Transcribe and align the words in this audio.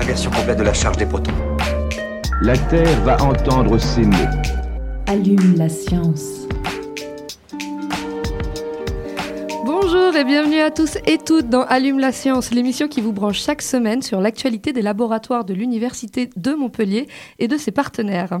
Inversion 0.00 0.30
complète 0.30 0.56
de 0.56 0.62
la 0.62 0.72
charge 0.72 0.96
des 0.96 1.04
protons. 1.04 1.34
La 2.40 2.56
Terre 2.56 3.00
va 3.02 3.22
entendre 3.22 3.76
ces 3.76 4.00
mots. 4.00 4.16
Allume 5.06 5.56
la 5.56 5.68
science. 5.68 6.48
Bonjour 9.66 10.16
et 10.16 10.24
bienvenue 10.24 10.60
à 10.60 10.70
tous 10.70 10.96
et 11.06 11.18
toutes 11.18 11.50
dans 11.50 11.64
Allume 11.64 11.98
la 11.98 12.12
science, 12.12 12.50
l'émission 12.50 12.88
qui 12.88 13.02
vous 13.02 13.12
branche 13.12 13.42
chaque 13.42 13.60
semaine 13.60 14.00
sur 14.00 14.22
l'actualité 14.22 14.72
des 14.72 14.80
laboratoires 14.80 15.44
de 15.44 15.52
l'Université 15.52 16.30
de 16.34 16.54
Montpellier 16.54 17.06
et 17.38 17.46
de 17.46 17.58
ses 17.58 17.70
partenaires. 17.70 18.40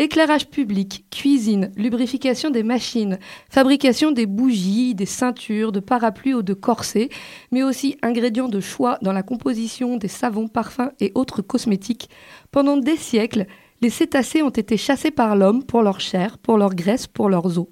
Éclairage 0.00 0.48
public, 0.48 1.04
cuisine, 1.10 1.72
lubrification 1.76 2.48
des 2.48 2.62
machines, 2.62 3.18
fabrication 3.50 4.12
des 4.12 4.24
bougies, 4.24 4.94
des 4.94 5.04
ceintures, 5.04 5.72
de 5.72 5.80
parapluies 5.80 6.32
ou 6.32 6.40
de 6.40 6.54
corsets, 6.54 7.10
mais 7.52 7.62
aussi 7.62 7.98
ingrédients 8.00 8.48
de 8.48 8.60
choix 8.60 8.96
dans 9.02 9.12
la 9.12 9.22
composition 9.22 9.98
des 9.98 10.08
savons, 10.08 10.48
parfums 10.48 10.90
et 11.00 11.12
autres 11.14 11.42
cosmétiques. 11.42 12.08
Pendant 12.50 12.78
des 12.78 12.96
siècles, 12.96 13.44
les 13.82 13.90
cétacés 13.90 14.40
ont 14.40 14.48
été 14.48 14.78
chassés 14.78 15.10
par 15.10 15.36
l'homme 15.36 15.64
pour 15.64 15.82
leur 15.82 16.00
chair, 16.00 16.38
pour 16.38 16.56
leur 16.56 16.74
graisse, 16.74 17.06
pour 17.06 17.28
leurs 17.28 17.58
os. 17.58 17.66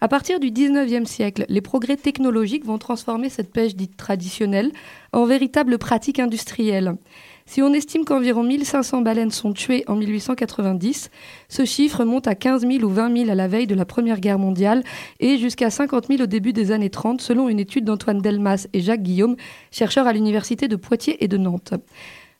À 0.00 0.06
partir 0.06 0.38
du 0.38 0.52
19e 0.52 1.06
siècle, 1.06 1.44
les 1.48 1.60
progrès 1.60 1.96
technologiques 1.96 2.64
vont 2.64 2.78
transformer 2.78 3.30
cette 3.30 3.52
pêche 3.52 3.74
dite 3.74 3.96
traditionnelle 3.96 4.70
en 5.12 5.24
véritable 5.24 5.76
pratique 5.78 6.20
industrielle. 6.20 6.94
Si 7.50 7.62
on 7.62 7.72
estime 7.72 8.04
qu'environ 8.04 8.42
1500 8.42 9.00
baleines 9.00 9.30
sont 9.30 9.54
tuées 9.54 9.82
en 9.86 9.96
1890, 9.96 11.10
ce 11.48 11.64
chiffre 11.64 12.04
monte 12.04 12.26
à 12.26 12.34
15 12.34 12.66
000 12.70 12.84
ou 12.84 12.90
20 12.90 13.16
000 13.20 13.30
à 13.30 13.34
la 13.34 13.48
veille 13.48 13.66
de 13.66 13.74
la 13.74 13.86
Première 13.86 14.20
Guerre 14.20 14.38
mondiale 14.38 14.84
et 15.18 15.38
jusqu'à 15.38 15.70
50 15.70 16.08
000 16.08 16.22
au 16.22 16.26
début 16.26 16.52
des 16.52 16.72
années 16.72 16.90
30 16.90 17.22
selon 17.22 17.48
une 17.48 17.58
étude 17.58 17.86
d'Antoine 17.86 18.20
Delmas 18.20 18.66
et 18.74 18.80
Jacques 18.80 19.02
Guillaume, 19.02 19.36
chercheurs 19.70 20.06
à 20.06 20.12
l'Université 20.12 20.68
de 20.68 20.76
Poitiers 20.76 21.24
et 21.24 21.28
de 21.28 21.38
Nantes. 21.38 21.72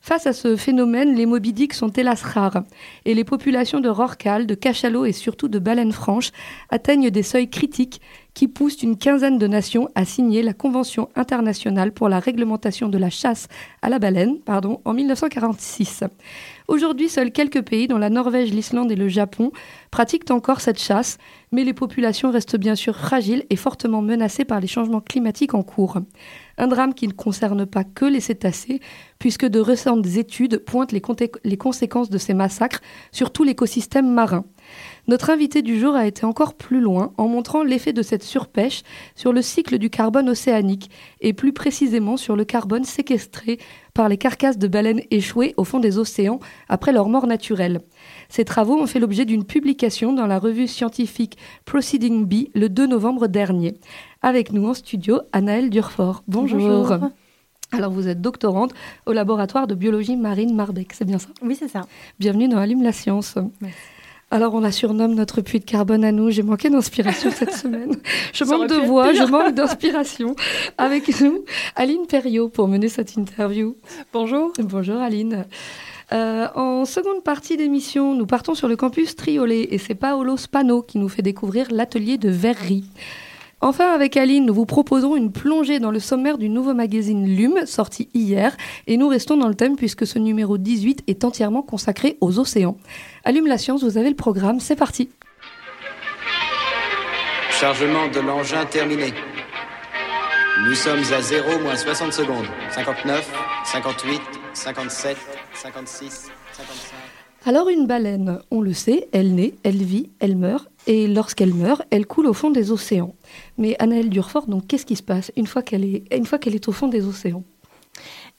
Face 0.01 0.27
à 0.27 0.33
ce 0.33 0.55
phénomène, 0.55 1.13
les 1.15 1.25
mobidiques 1.25 1.73
sont 1.73 1.89
hélas 1.89 2.23
rares 2.23 2.63
et 3.03 3.13
les 3.13 3.25
populations 3.25 3.81
de 3.81 3.89
rorquals, 3.89 4.47
de 4.47 4.55
cachalots 4.55 5.05
et 5.05 5.11
surtout 5.11 5.49
de 5.49 5.59
baleines 5.59 5.91
franches 5.91 6.31
atteignent 6.69 7.09
des 7.09 7.21
seuils 7.21 7.49
critiques 7.49 7.99
qui 8.33 8.47
poussent 8.47 8.81
une 8.81 8.97
quinzaine 8.97 9.37
de 9.37 9.47
nations 9.47 9.89
à 9.95 10.05
signer 10.05 10.41
la 10.41 10.53
Convention 10.53 11.09
internationale 11.15 11.91
pour 11.91 12.07
la 12.07 12.19
réglementation 12.19 12.87
de 12.87 12.97
la 12.97 13.09
chasse 13.09 13.49
à 13.81 13.89
la 13.89 13.99
baleine 13.99 14.39
pardon, 14.39 14.79
en 14.85 14.93
1946. 14.93 16.05
Aujourd'hui, 16.69 17.09
seuls 17.09 17.31
quelques 17.31 17.63
pays, 17.63 17.87
dont 17.87 17.97
la 17.97 18.09
Norvège, 18.09 18.51
l'Islande 18.51 18.91
et 18.91 18.95
le 18.95 19.09
Japon, 19.09 19.51
pratiquent 19.91 20.31
encore 20.31 20.61
cette 20.61 20.79
chasse, 20.79 21.17
mais 21.51 21.63
les 21.63 21.73
populations 21.73 22.31
restent 22.31 22.57
bien 22.57 22.75
sûr 22.75 22.95
fragiles 22.95 23.45
et 23.49 23.55
fortement 23.57 24.01
menacées 24.01 24.45
par 24.45 24.61
les 24.61 24.67
changements 24.67 25.01
climatiques 25.01 25.55
en 25.55 25.63
cours. 25.63 25.97
Un 26.61 26.67
drame 26.67 26.93
qui 26.93 27.07
ne 27.07 27.13
concerne 27.13 27.65
pas 27.65 27.85
que 27.85 28.03
les 28.03 28.19
cétacés, 28.19 28.81
puisque 29.17 29.45
de 29.45 29.61
récentes 29.61 30.05
études 30.17 30.57
pointent 30.57 30.91
les, 30.91 31.57
conséquences 31.57 32.09
de 32.09 32.17
ces 32.17 32.33
massacres 32.33 32.81
sur 33.13 33.31
tout 33.31 33.45
l'écosystème 33.45 34.11
marin. 34.11 34.43
Notre 35.07 35.29
invité 35.29 35.61
du 35.61 35.79
jour 35.79 35.95
a 35.95 36.05
été 36.05 36.25
encore 36.25 36.55
plus 36.55 36.81
loin 36.81 37.13
en 37.17 37.29
montrant 37.29 37.63
l'effet 37.63 37.93
de 37.93 38.01
cette 38.01 38.23
surpêche 38.23 38.83
sur 39.15 39.31
le 39.31 39.41
cycle 39.41 39.77
du 39.77 39.89
carbone 39.89 40.27
océanique 40.27 40.91
et 41.21 41.31
plus 41.31 41.53
précisément 41.53 42.17
sur 42.17 42.35
le 42.35 42.43
carbone 42.43 42.83
séquestré 42.83 43.57
par 43.93 44.09
les 44.09 44.17
carcasses 44.17 44.57
de 44.57 44.67
baleines 44.67 45.01
échouées 45.11 45.53
au 45.55 45.63
fond 45.63 45.79
des 45.79 45.97
océans 45.97 46.39
après 46.67 46.91
leur 46.91 47.07
mort 47.07 47.25
naturelle. 47.25 47.79
Ces 48.29 48.45
travaux 48.45 48.79
ont 48.79 48.85
fait 48.85 48.99
l'objet 48.99 49.25
d'une 49.25 49.43
publication 49.43 50.13
dans 50.13 50.27
la 50.27 50.37
revue 50.37 50.67
scientifique 50.67 51.37
Proceeding 51.65 52.25
B 52.25 52.49
le 52.53 52.69
2 52.69 52.85
novembre 52.85 53.27
dernier. 53.27 53.75
Avec 54.21 54.53
nous 54.53 54.67
en 54.67 54.75
studio, 54.75 55.21
Anaëlle 55.31 55.71
Durfort. 55.71 56.23
Bonjour. 56.27 56.59
Bonjour. 56.59 57.09
Alors 57.71 57.91
vous 57.91 58.07
êtes 58.07 58.21
doctorante 58.21 58.73
au 59.05 59.13
laboratoire 59.13 59.67
de 59.67 59.75
biologie 59.75 60.15
marine 60.15 60.55
Marbec, 60.55 60.93
c'est 60.93 61.05
bien 61.05 61.19
ça? 61.19 61.29
Oui, 61.41 61.55
c'est 61.59 61.67
ça. 61.67 61.81
Bienvenue 62.19 62.47
dans 62.47 62.57
Allume 62.57 62.83
la 62.83 62.93
science. 62.93 63.35
Merci. 63.61 63.77
Alors 64.31 64.53
on 64.53 64.59
la 64.59 64.71
surnomme 64.71 65.15
notre 65.15 65.41
puits 65.41 65.59
de 65.59 65.65
carbone 65.65 66.03
à 66.03 66.11
nous. 66.11 66.29
J'ai 66.29 66.43
manqué 66.43 66.69
d'inspiration 66.69 67.31
cette 67.31 67.53
semaine. 67.55 67.95
Je 68.31 68.43
Ça 68.43 68.57
manque 68.57 68.69
de 68.69 68.75
voix, 68.75 69.11
je 69.11 69.23
manque 69.23 69.55
d'inspiration. 69.55 70.35
Avec 70.77 71.19
nous, 71.21 71.45
Aline 71.75 72.05
Perriot 72.07 72.49
pour 72.49 72.67
mener 72.67 72.89
cette 72.89 73.15
interview. 73.15 73.75
Bonjour. 74.13 74.51
Bonjour 74.59 74.97
Aline. 74.97 75.45
Euh, 76.11 76.47
en 76.55 76.85
seconde 76.85 77.23
partie 77.23 77.55
d'émission, 77.55 78.15
nous 78.15 78.25
partons 78.25 78.55
sur 78.55 78.67
le 78.67 78.75
campus 78.75 79.15
Triolet 79.15 79.67
et 79.71 79.77
c'est 79.77 79.93
Paolo 79.93 80.37
Spano 80.37 80.81
qui 80.81 80.97
nous 80.97 81.09
fait 81.09 81.21
découvrir 81.21 81.67
l'atelier 81.69 82.17
de 82.17 82.29
verrerie. 82.29 82.85
Enfin, 83.61 83.93
avec 83.93 84.15
Aline, 84.15 84.45
nous 84.45 84.53
vous 84.53 84.65
proposons 84.65 85.17
une 85.17 85.31
plongée 85.31 85.79
dans 85.79 85.91
le 85.91 85.99
sommaire 85.99 86.37
du 86.37 86.47
nouveau 86.49 86.73
magazine 86.73 87.27
Lume, 87.27 87.65
sorti 87.65 88.07
hier, 88.13 88.55
et 88.87 88.95
nous 88.95 89.09
restons 89.09 89.35
dans 89.35 89.49
le 89.49 89.53
thème 89.53 89.75
puisque 89.75 90.07
ce 90.07 90.17
numéro 90.17 90.57
18 90.57 91.03
est 91.07 91.25
entièrement 91.25 91.61
consacré 91.61 92.17
aux 92.21 92.39
océans. 92.39 92.77
Allume 93.25 93.47
la 93.47 93.57
science, 93.57 93.83
vous 93.83 93.97
avez 93.97 94.09
le 94.09 94.15
programme, 94.15 94.61
c'est 94.61 94.77
parti. 94.77 95.09
Chargement 97.51 98.07
de 98.07 98.21
l'engin 98.21 98.65
terminé. 98.65 99.13
Nous 100.65 100.75
sommes 100.75 101.03
à 101.13 101.21
0 101.21 101.59
moins 101.59 101.75
60 101.75 102.13
secondes. 102.13 102.47
59, 102.71 103.29
58, 103.65 104.21
57, 104.53 105.17
56, 105.61 106.31
55. 106.53 106.95
Alors 107.45 107.67
une 107.67 107.85
baleine, 107.85 108.39
on 108.49 108.61
le 108.61 108.71
sait, 108.71 109.09
elle 109.11 109.35
naît, 109.35 109.55
elle 109.63 109.83
vit, 109.83 110.09
elle 110.21 110.37
meurt, 110.37 110.69
et 110.87 111.05
lorsqu'elle 111.07 111.53
meurt, 111.53 111.81
elle 111.89 112.05
coule 112.05 112.27
au 112.27 112.33
fond 112.33 112.49
des 112.49 112.71
océans. 112.71 113.13
Mais 113.57 113.75
Anaëlle 113.79 114.09
Durfort, 114.09 114.47
donc 114.47 114.67
qu'est-ce 114.67 114.85
qui 114.85 114.95
se 114.95 115.03
passe 115.03 115.33
une 115.35 115.47
fois 115.47 115.61
qu'elle 115.61 115.83
est, 115.83 116.15
une 116.15 116.25
fois 116.25 116.39
qu'elle 116.39 116.55
est 116.55 116.67
au 116.69 116.71
fond 116.71 116.87
des 116.87 117.05
océans? 117.05 117.43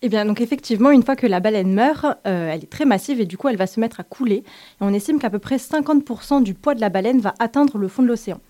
Eh 0.01 0.09
bien, 0.09 0.25
donc 0.25 0.41
effectivement, 0.41 0.91
une 0.91 1.03
fois 1.03 1.15
que 1.15 1.27
la 1.27 1.41
baleine 1.41 1.75
meurt, 1.75 2.07
euh, 2.27 2.53
elle 2.53 2.65
est 2.65 2.71
très 2.71 2.87
massive 2.87 3.21
et 3.21 3.27
du 3.27 3.37
coup, 3.37 3.49
elle 3.49 3.59
va 3.59 3.67
se 3.67 3.81
mettre 3.81 4.01
à 4.01 4.03
couler. 4.03 4.37
Et 4.37 4.45
on 4.81 4.95
estime 4.95 5.19
qu'à 5.19 5.29
peu 5.29 5.39
près 5.39 5.57
50% 5.57 6.43
du 6.43 6.55
poids 6.55 6.75
de 6.75 6.81
la 6.81 6.89
baleine 6.89 7.21
va 7.21 7.35
atteindre 7.39 7.77
le 7.77 7.89
fond 7.89 8.03
de 8.03 8.09
l'océan. 8.09 8.41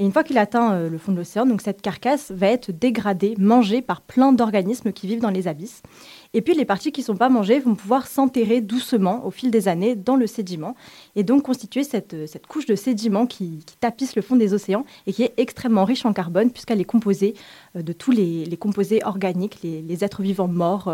Et 0.00 0.04
une 0.04 0.12
fois 0.12 0.22
qu'il 0.22 0.38
atteint 0.38 0.74
euh, 0.74 0.88
le 0.88 0.96
fond 0.96 1.10
de 1.10 1.16
l'océan, 1.16 1.44
donc 1.44 1.60
cette 1.60 1.82
carcasse 1.82 2.30
va 2.30 2.46
être 2.46 2.70
dégradée, 2.70 3.34
mangée 3.36 3.82
par 3.82 4.00
plein 4.00 4.32
d'organismes 4.32 4.92
qui 4.92 5.08
vivent 5.08 5.20
dans 5.20 5.30
les 5.30 5.48
abysses. 5.48 5.82
Et 6.34 6.40
puis 6.40 6.54
les 6.54 6.64
parties 6.64 6.92
qui 6.92 7.00
ne 7.00 7.06
sont 7.06 7.16
pas 7.16 7.28
mangées 7.28 7.58
vont 7.58 7.74
pouvoir 7.74 8.06
s'enterrer 8.06 8.60
doucement 8.60 9.26
au 9.26 9.32
fil 9.32 9.50
des 9.50 9.66
années 9.66 9.96
dans 9.96 10.14
le 10.14 10.28
sédiment 10.28 10.76
et 11.16 11.24
donc 11.24 11.42
constituer 11.42 11.82
cette, 11.82 12.14
euh, 12.14 12.26
cette 12.28 12.46
couche 12.46 12.66
de 12.66 12.76
sédiment 12.76 13.26
qui, 13.26 13.64
tapisse 13.80 14.14
le 14.14 14.22
fond 14.22 14.36
des 14.36 14.54
océans 14.54 14.84
et 15.08 15.12
qui 15.12 15.24
est 15.24 15.34
extrêmement 15.36 15.84
riche 15.84 16.06
en 16.06 16.12
carbone 16.12 16.52
puisqu'elle 16.52 16.80
est 16.80 16.84
composée 16.84 17.34
euh, 17.74 17.82
de 17.82 17.92
tous 17.92 18.12
les, 18.12 18.56
composés 18.56 19.00
organiques, 19.04 19.58
les, 19.64 20.04
êtres 20.04 20.22
vivants 20.22 20.48
morts, 20.48 20.92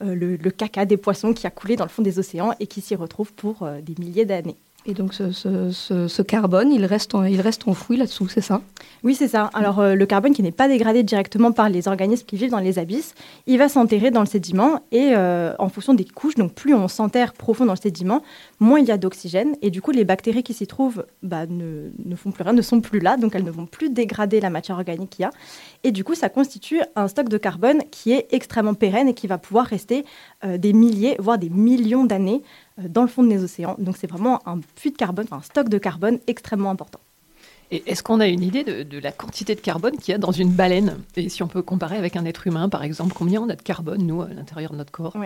le, 0.00 0.36
caca 0.50 0.86
des 0.86 0.96
poissons 0.96 1.34
qui 1.34 1.46
a 1.46 1.50
coulé 1.50 1.76
dans 1.76 1.84
le 1.84 1.90
fond 1.90 2.02
des 2.02 2.18
océans 2.18 2.52
et 2.58 2.66
qui 2.66 2.80
s'y 2.80 2.94
retrouve 2.94 3.34
pour 3.34 3.68
des 3.82 3.94
milliers 3.98 4.24
d'années. 4.24 4.56
Et 4.88 4.94
donc 4.94 5.14
ce, 5.14 6.22
carbone, 6.22 6.72
il 6.72 6.84
reste, 6.84 7.14
en- 7.16 7.24
enfoui 7.66 7.96
là-dessous, 7.96 8.28
c'est 8.28 8.40
ça? 8.40 8.60
Oui, 9.02 9.16
c'est 9.16 9.26
ça. 9.26 9.50
Alors, 9.52 9.80
euh, 9.80 9.94
le 9.96 10.06
carbone 10.06 10.32
qui 10.32 10.44
n'est 10.44 10.52
pas 10.52 10.68
dégradé 10.68 11.02
directement 11.02 11.50
par 11.50 11.68
les 11.68 11.88
organismes 11.88 12.24
qui 12.24 12.36
vivent 12.36 12.50
dans 12.52 12.60
les 12.60 12.78
abysses, 12.78 13.14
il 13.48 13.58
va 13.58 13.68
s'enterrer 13.68 14.12
dans 14.12 14.20
le 14.20 14.26
sédiment 14.26 14.82
et 14.92 15.12
euh, 15.16 15.54
en 15.58 15.68
fonction 15.68 15.92
des 15.92 16.04
couches, 16.04 16.36
donc 16.36 16.52
plus 16.54 16.72
on 16.72 16.86
s'enterre 16.86 17.32
profond 17.32 17.66
dans 17.66 17.72
le 17.72 17.78
sédiment, 17.78 18.22
moins 18.60 18.78
il 18.78 18.86
y 18.86 18.92
a 18.92 18.96
d'oxygène 18.96 19.56
et 19.60 19.70
du 19.70 19.82
coup, 19.82 19.90
les 19.90 20.04
bactéries 20.04 20.44
qui 20.44 20.54
s'y 20.54 20.68
trouvent 20.68 21.04
bah, 21.22 21.46
ne, 21.46 21.90
font 22.14 22.30
plus 22.30 22.44
rien, 22.44 22.52
ne 22.52 22.62
sont 22.62 22.80
plus 22.80 23.00
là, 23.00 23.16
donc 23.16 23.34
elles 23.34 23.44
ne 23.44 23.50
vont 23.50 23.66
plus 23.66 23.90
dégrader 23.90 24.40
la 24.40 24.50
matière 24.50 24.76
organique 24.76 25.10
qu'il 25.10 25.22
y 25.24 25.26
a. 25.26 25.30
Et 25.82 25.90
du 25.90 26.04
coup, 26.04 26.14
ça 26.14 26.28
constitue 26.28 26.80
un 26.94 27.08
stock 27.08 27.28
de 27.28 27.38
carbone 27.38 27.80
qui 27.90 28.12
est 28.12 28.28
extrêmement 28.30 28.74
pérenne 28.74 29.08
et 29.08 29.14
qui 29.14 29.26
va 29.26 29.38
pouvoir 29.38 29.66
rester 29.66 30.04
euh, 30.44 30.58
des 30.58 30.72
milliers, 30.72 31.16
voire 31.18 31.38
des 31.38 31.50
millions 31.50 32.04
d'années 32.04 32.42
dans 32.78 33.02
le 33.02 33.08
fond 33.08 33.22
des 33.22 33.42
océans. 33.42 33.76
Donc, 33.78 33.96
c'est 33.96 34.06
vraiment 34.06 34.46
un 34.46 34.60
puits 34.76 34.90
de 34.90 34.96
carbone, 34.96 35.26
enfin, 35.26 35.38
un 35.38 35.42
stock 35.42 35.68
de 35.68 35.78
carbone 35.78 36.18
extrêmement 36.26 36.70
important. 36.70 37.00
Et 37.72 37.82
est-ce 37.86 38.02
qu'on 38.02 38.20
a 38.20 38.28
une 38.28 38.42
idée 38.42 38.62
de, 38.62 38.84
de 38.84 38.98
la 38.98 39.10
quantité 39.10 39.56
de 39.56 39.60
carbone 39.60 39.96
qu'il 39.96 40.12
y 40.12 40.14
a 40.14 40.18
dans 40.18 40.30
une 40.30 40.50
baleine? 40.50 40.98
Et 41.16 41.28
si 41.28 41.42
on 41.42 41.48
peut 41.48 41.62
comparer 41.62 41.96
avec 41.96 42.14
un 42.14 42.24
être 42.24 42.46
humain, 42.46 42.68
par 42.68 42.84
exemple, 42.84 43.12
combien 43.12 43.40
on 43.40 43.48
a 43.48 43.56
de 43.56 43.62
carbone, 43.62 44.06
nous, 44.06 44.22
à 44.22 44.28
l'intérieur 44.28 44.70
de 44.70 44.76
notre 44.76 44.92
corps? 44.92 45.16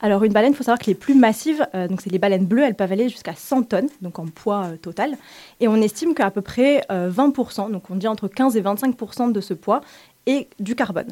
Alors 0.00 0.24
une 0.24 0.32
baleine, 0.32 0.52
il 0.52 0.56
faut 0.56 0.62
savoir 0.62 0.78
que 0.78 0.86
les 0.86 0.94
plus 0.94 1.14
massives, 1.14 1.66
euh, 1.74 1.88
donc 1.88 2.00
c'est 2.00 2.10
les 2.10 2.18
baleines 2.18 2.46
bleues, 2.46 2.62
elles 2.62 2.74
peuvent 2.74 2.92
aller 2.92 3.10
jusqu'à 3.10 3.34
100 3.34 3.64
tonnes, 3.64 3.88
donc 4.00 4.18
en 4.18 4.26
poids 4.26 4.64
euh, 4.64 4.76
total. 4.76 5.18
Et 5.60 5.68
on 5.68 5.76
estime 5.76 6.14
qu'à 6.14 6.30
peu 6.30 6.40
près 6.40 6.82
euh, 6.90 7.10
20%, 7.10 7.70
donc 7.70 7.90
on 7.90 7.96
dit 7.96 8.08
entre 8.08 8.26
15 8.26 8.56
et 8.56 8.62
25% 8.62 9.32
de 9.32 9.40
ce 9.42 9.52
poids 9.52 9.82
est 10.24 10.48
du 10.60 10.74
carbone. 10.74 11.08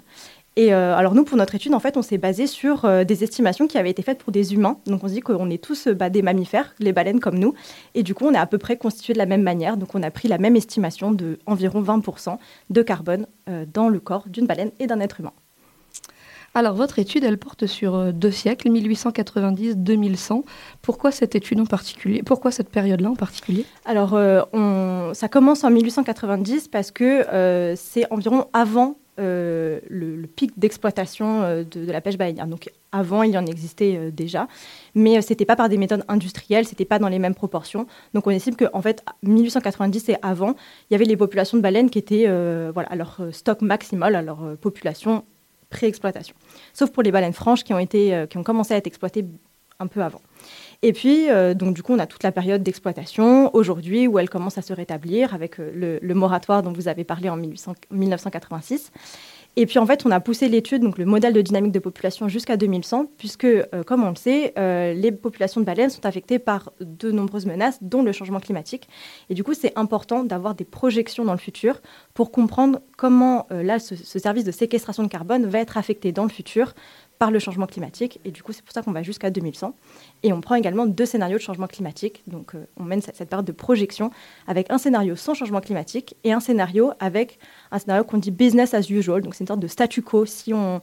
Et 0.57 0.75
euh, 0.75 0.97
alors 0.97 1.15
nous, 1.15 1.25
pour 1.25 1.37
notre 1.39 1.55
étude, 1.55 1.73
en 1.75 1.81
fait, 1.81 1.97
on 1.97 2.03
s'est 2.03 2.19
basé 2.19 2.47
sur 2.47 2.85
euh, 2.85 3.05
des 3.05 3.23
estimations 3.25 3.67
qui 3.69 3.79
avaient 3.79 3.91
été 3.91 4.03
faites 4.03 4.19
pour 4.19 4.33
des 4.33 4.53
humains. 4.53 4.79
Donc 4.87 5.05
on 5.05 5.09
se 5.09 5.13
dit 5.15 5.21
qu'on 5.21 5.49
est 5.49 5.63
tous 5.63 5.87
euh, 5.87 5.95
bah, 5.95 6.11
des 6.11 6.23
mammifères, 6.23 6.75
les 6.81 6.93
baleines 6.93 7.21
comme 7.21 7.39
nous. 7.39 7.55
Et 7.95 8.03
du 8.03 8.15
coup, 8.15 8.27
on 8.27 8.33
est 8.35 8.39
à 8.39 8.47
peu 8.47 8.59
près 8.59 8.77
constitués 8.77 9.13
de 9.13 9.19
la 9.19 9.27
même 9.27 9.43
manière. 9.43 9.77
Donc 9.77 9.95
on 9.95 10.03
a 10.03 10.11
pris 10.11 10.27
la 10.29 10.39
même 10.39 10.57
estimation 10.57 11.13
de 11.13 11.39
environ 11.47 11.83
20% 11.83 12.37
de 12.69 12.83
carbone 12.83 13.27
dans 13.73 13.89
le 13.89 13.99
corps 14.01 14.25
d'une 14.29 14.47
baleine 14.47 14.71
et 14.79 14.87
d'un 14.87 15.01
être 15.01 15.21
humain. 15.21 15.33
Alors, 16.55 16.75
votre 16.75 16.99
étude, 16.99 17.23
elle 17.25 17.39
porte 17.39 17.67
sur 17.67 18.13
deux 18.13 18.31
siècles, 18.31 18.69
1890-2100. 18.71 20.43
Pourquoi 20.83 21.11
cette 21.13 21.35
étude 21.35 21.61
en 21.61 21.67
particulier 21.67 22.23
Pourquoi 22.25 22.51
cette 22.51 22.69
période-là 22.71 23.11
en 23.11 23.15
particulier? 23.17 23.65
Alors, 23.85 24.15
on- 24.53 25.13
ça 25.15 25.29
commence 25.29 25.63
en 25.65 25.71
1890 25.71 26.69
parce 26.69 26.91
que 26.91 27.75
c'est 27.77 28.11
environ 28.13 28.47
avant 28.53 28.97
le, 29.21 29.81
le 30.17 30.27
pic 30.27 30.59
d'exploitation 30.59 31.43
euh, 31.43 31.65
de, 31.65 31.91
la 31.91 32.01
pêche 32.01 32.17
baleinière. 32.17 32.47
Donc, 32.47 32.71
avant, 32.93 33.23
il 33.23 33.33
y 33.33 33.39
en 33.39 33.47
existait 33.47 33.97
euh, 33.97 34.11
déjà, 34.11 34.49
mais 34.95 35.19
euh, 35.19 35.21
c'était 35.21 35.45
pas 35.45 35.57
par 35.57 35.69
des 35.69 35.77
méthodes 35.77 36.05
industrielles, 36.09 36.67
c'était 36.67 36.85
pas 36.85 36.99
dans 36.99 37.09
les 37.09 37.19
mêmes 37.19 37.35
proportions. 37.35 37.87
Donc, 38.15 38.27
on 38.27 38.31
estime 38.31 38.57
qu'en 38.57 38.83
fait, 38.83 39.05
1890 39.23 40.09
et 40.09 40.17
avant, 40.23 40.55
il 40.91 40.95
y 40.95 40.97
avait 40.97 41.05
les 41.05 41.17
populations 41.17 41.57
de 41.57 41.63
baleines 41.63 41.91
qui 41.91 41.99
étaient 41.99 42.25
euh, 42.27 42.71
voilà, 42.73 42.89
à 42.89 42.97
leur 42.97 43.19
euh, 43.21 43.33
stock 43.33 43.63
maximal, 43.63 44.15
à 44.15 44.23
leur 44.23 44.43
euh, 44.43 44.55
population 44.57 45.25
pré-exploitation. 45.71 46.35
Sauf 46.73 46.91
pour 46.91 47.03
les 47.03 47.13
baleines 47.13 47.33
franches 47.33 47.65
qui 47.65 47.73
ont, 47.73 47.79
été, 47.79 48.15
euh, 48.15 48.27
qui 48.27 48.39
ont 48.39 48.43
commencé 48.43 48.75
à 48.75 48.77
être 48.77 48.87
exploitées 48.87 49.25
un 49.79 49.87
peu 49.87 50.03
avant. 50.03 50.21
Et 50.83 50.95
puis, 50.95 51.31
euh, 51.31 51.53
donc, 51.53 51.75
du 51.75 51.83
coup, 51.83 51.93
on 51.93 51.99
a 51.99 52.07
toute 52.07 52.23
la 52.23 52.33
période 52.33 52.63
d'exploitation 52.63 53.55
aujourd'hui 53.55 54.07
où 54.07 54.19
elle 54.19 54.31
commence 54.31 54.57
à 54.57 54.63
se 54.63 54.73
rétablir 54.73 55.35
avec 55.35 55.61
euh, 55.61 55.99
le, 56.01 56.15
moratoire 56.15 56.63
dont 56.63 56.73
vous 56.73 56.89
avez 56.89 57.05
parlé 57.05 57.29
en 57.29 57.37
1800 57.37 57.75
1986. 57.91 58.91
Et 59.57 59.67
puis, 59.67 59.79
en 59.79 59.87
fait, 59.87 60.07
on 60.07 60.11
a 60.11 60.21
poussé 60.21 60.49
l'étude, 60.49 60.83
donc 60.83 60.97
le 60.97 61.05
modèle 61.05 61.33
de 61.33 61.41
dynamique 61.41 61.73
de 61.73 61.81
population 61.81 62.29
jusqu'à 62.29 62.57
2100, 62.57 63.07
puisque, 63.19 63.45
euh, 63.45 63.65
comme 63.85 64.05
on 64.05 64.11
le 64.11 64.17
sait, 64.17 64.53
euh, 64.59 64.95
les 64.95 65.11
populations 65.11 65.61
de 65.61 65.67
baleines 65.67 65.91
sont 65.91 66.07
affectées 66.07 66.39
par 66.39 66.71
de 66.81 67.11
nombreuses 67.11 67.47
menaces, 67.47 67.79
dont 67.83 68.03
le 68.03 68.13
changement 68.13 68.39
climatique. 68.39 68.89
Et 69.29 69.35
du 69.35 69.43
coup, 69.43 69.55
c'est 69.55 69.77
important 69.77 70.23
d'avoir 70.23 70.55
des 70.55 70.65
projections 70.65 71.25
dans 71.25 71.33
le 71.33 71.39
futur 71.39 71.81
pour 72.15 72.31
comprendre 72.31 72.81
comment, 72.97 73.47
euh, 73.51 73.63
là, 73.63 73.81
ce, 73.81 73.97
ce 73.97 74.19
service 74.21 74.45
de 74.45 74.53
séquestration 74.53 75.03
de 75.03 75.09
carbone 75.09 75.47
va 75.47 75.59
être 75.59 75.77
affecté 75.77 76.13
dans 76.13 76.25
le 76.25 76.31
futur 76.31 76.75
par 77.19 77.31
le 77.31 77.39
changement 77.39 77.67
climatique. 77.67 78.19
Et 78.25 78.31
du 78.31 78.43
coup, 78.43 78.53
c'est 78.53 78.65
pour 78.65 78.73
ça 78.73 78.81
qu'on 78.81 78.93
va 78.93 79.03
jusqu'à 79.03 79.31
2100. 79.31 79.75
Et 80.23 80.33
on 80.33 80.41
prend 80.41 80.55
également 80.55 80.87
deux 80.87 81.05
scénarios 81.05 81.37
de 81.37 81.43
changement 81.43 81.67
climatique. 81.67 82.23
Donc, 82.27 82.55
on 82.79 82.85
mène 82.85 83.03
cette, 83.03 83.17
cette 83.17 83.31
de 83.31 83.53
projection 83.53 84.11
avec 84.47 84.71
un 84.71 84.79
scénario 84.79 85.17
sans 85.17 85.35
changement 85.35 85.61
climatique 85.61 86.17
et 86.25 86.33
un 86.33 86.41
scénario 86.41 86.93
avec 86.99 87.39
un 87.71 87.79
scénario 87.79 88.05
qu'on 88.05 88.19
dit 88.19 88.31
business 88.31 88.75
as 88.75 88.89
usual. 88.91 89.23
Donc, 89.23 89.35
c'est 89.35 89.45
une 89.45 89.49
sorte 89.49 89.61
de 89.61 89.69
statu 89.69 90.03
quo 90.03 90.27
si 90.27 90.53
on 90.55 90.81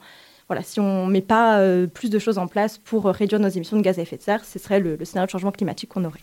voilà, 0.48 0.63
si 0.63 0.80
on 0.80 1.07
ne 1.07 1.12
met 1.12 1.22
pas 1.22 1.60
euh, 1.60 1.88
plus 1.88 2.10
de 2.10 2.19
choses 2.19 2.38
en 2.38 2.48
place 2.48 2.78
pour 2.78 3.06
euh, 3.06 3.12
réduire 3.12 3.42
nos 3.42 3.50
émissions 3.50 3.75
de 3.75 3.81
gaz 3.81 4.00
à 4.00 4.01
effet 4.01 4.16
de 4.16 4.22
serre, 4.22 4.45
ce 4.45 4.57
serait 4.60 4.80
le, 4.80 4.95
le 4.95 5.04
scénario 5.04 5.25
de 5.25 5.31
changement 5.31 5.51
climatique 5.51 5.89
qu'on 5.89 6.06
aurait. 6.06 6.22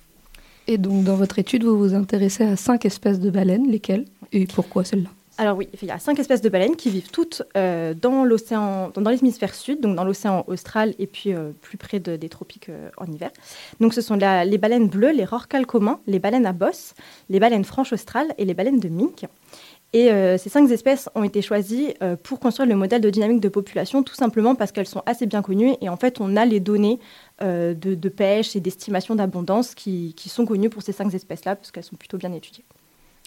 Et 0.67 0.79
donc, 0.79 1.05
dans 1.05 1.17
votre 1.17 1.39
étude, 1.39 1.63
vous 1.63 1.77
vous 1.79 1.95
intéressez 1.95 2.43
à 2.45 2.57
cinq 2.57 2.87
espèces 2.87 3.21
de 3.21 3.29
baleines, 3.29 3.71
lesquelles 3.71 4.07
et 4.33 4.47
pourquoi 4.47 4.83
celles-là? 4.83 5.11
Alors 5.37 5.57
oui, 5.57 5.69
il 5.83 5.89
y 5.89 5.91
a 5.91 5.99
cinq 5.99 6.19
espèces 6.21 6.43
de 6.43 6.49
baleines 6.49 6.77
qui 6.77 6.91
vivent 6.91 7.11
toutes 7.11 7.43
euh, 7.57 7.93
dans 7.93 8.25
l'océan, 8.25 8.91
dans, 8.95 9.03
dans 9.03 9.11
l'hémisphère 9.11 9.53
sud, 9.53 9.81
donc 9.81 9.97
dans 9.97 10.05
l'océan 10.05 10.45
austral 10.47 10.95
et 11.01 11.09
puis 11.09 11.35
euh, 11.35 11.51
plus 11.61 11.77
près 11.77 11.99
de- 11.99 12.15
des 12.15 12.29
tropiques 12.29 12.71
en 12.97 13.07
hiver. 13.07 13.31
Donc 13.81 13.95
ce 13.95 14.01
sont 14.01 14.15
la- 14.15 14.45
les 14.45 14.59
baleines 14.59 14.87
bleues, 14.89 15.11
les 15.11 15.25
rorquals 15.25 15.67
communs, 15.67 15.99
les 16.07 16.21
baleines 16.21 16.47
à 16.47 16.53
bosse, 16.53 16.95
les 17.31 17.41
baleines 17.41 17.65
franches 17.65 17.93
australes 17.93 18.33
et 18.39 18.45
les 18.45 18.55
baleines 18.55 18.79
de 18.79 18.89
mink. 18.89 19.27
Et 19.95 20.11
euh, 20.11 20.37
ces 20.39 20.51
cinq 20.51 20.69
espèces 20.73 21.09
ont 21.15 21.23
été 21.23 21.41
choisies 21.41 21.95
euh, 22.03 22.17
pour 22.21 22.41
construire 22.41 22.69
le 22.69 22.75
modèle 22.75 23.01
de 23.01 23.11
dynamique 23.11 23.41
de 23.41 23.49
population, 23.49 24.03
tout 24.03 24.17
simplement 24.17 24.57
parce 24.57 24.73
qu'elles 24.73 24.89
sont 24.89 25.05
assez 25.07 25.25
bien 25.25 25.41
connues 25.41 25.75
et 25.81 25.89
en 25.89 25.97
fait 25.97 26.21
on 26.21 26.37
a 26.37 26.45
les 26.45 26.59
données 26.59 26.99
euh, 27.43 27.75
de, 27.75 27.95
de 27.95 28.09
pêche 28.09 28.57
et 28.57 28.61
d'estimation 28.61 29.15
d'abondance 29.15 29.77
qui, 29.77 30.13
qui 30.17 30.29
sont 30.29 30.47
connues 30.47 30.69
pour 30.69 30.83
ces 30.83 30.91
cinq 30.91 31.15
espèces-là 31.15 31.55
parce 31.55 31.71
qu'elles 31.71 31.85
sont 31.85 31.95
plutôt 31.95 32.19
bien 32.19 32.33
étudiées. 32.33 32.65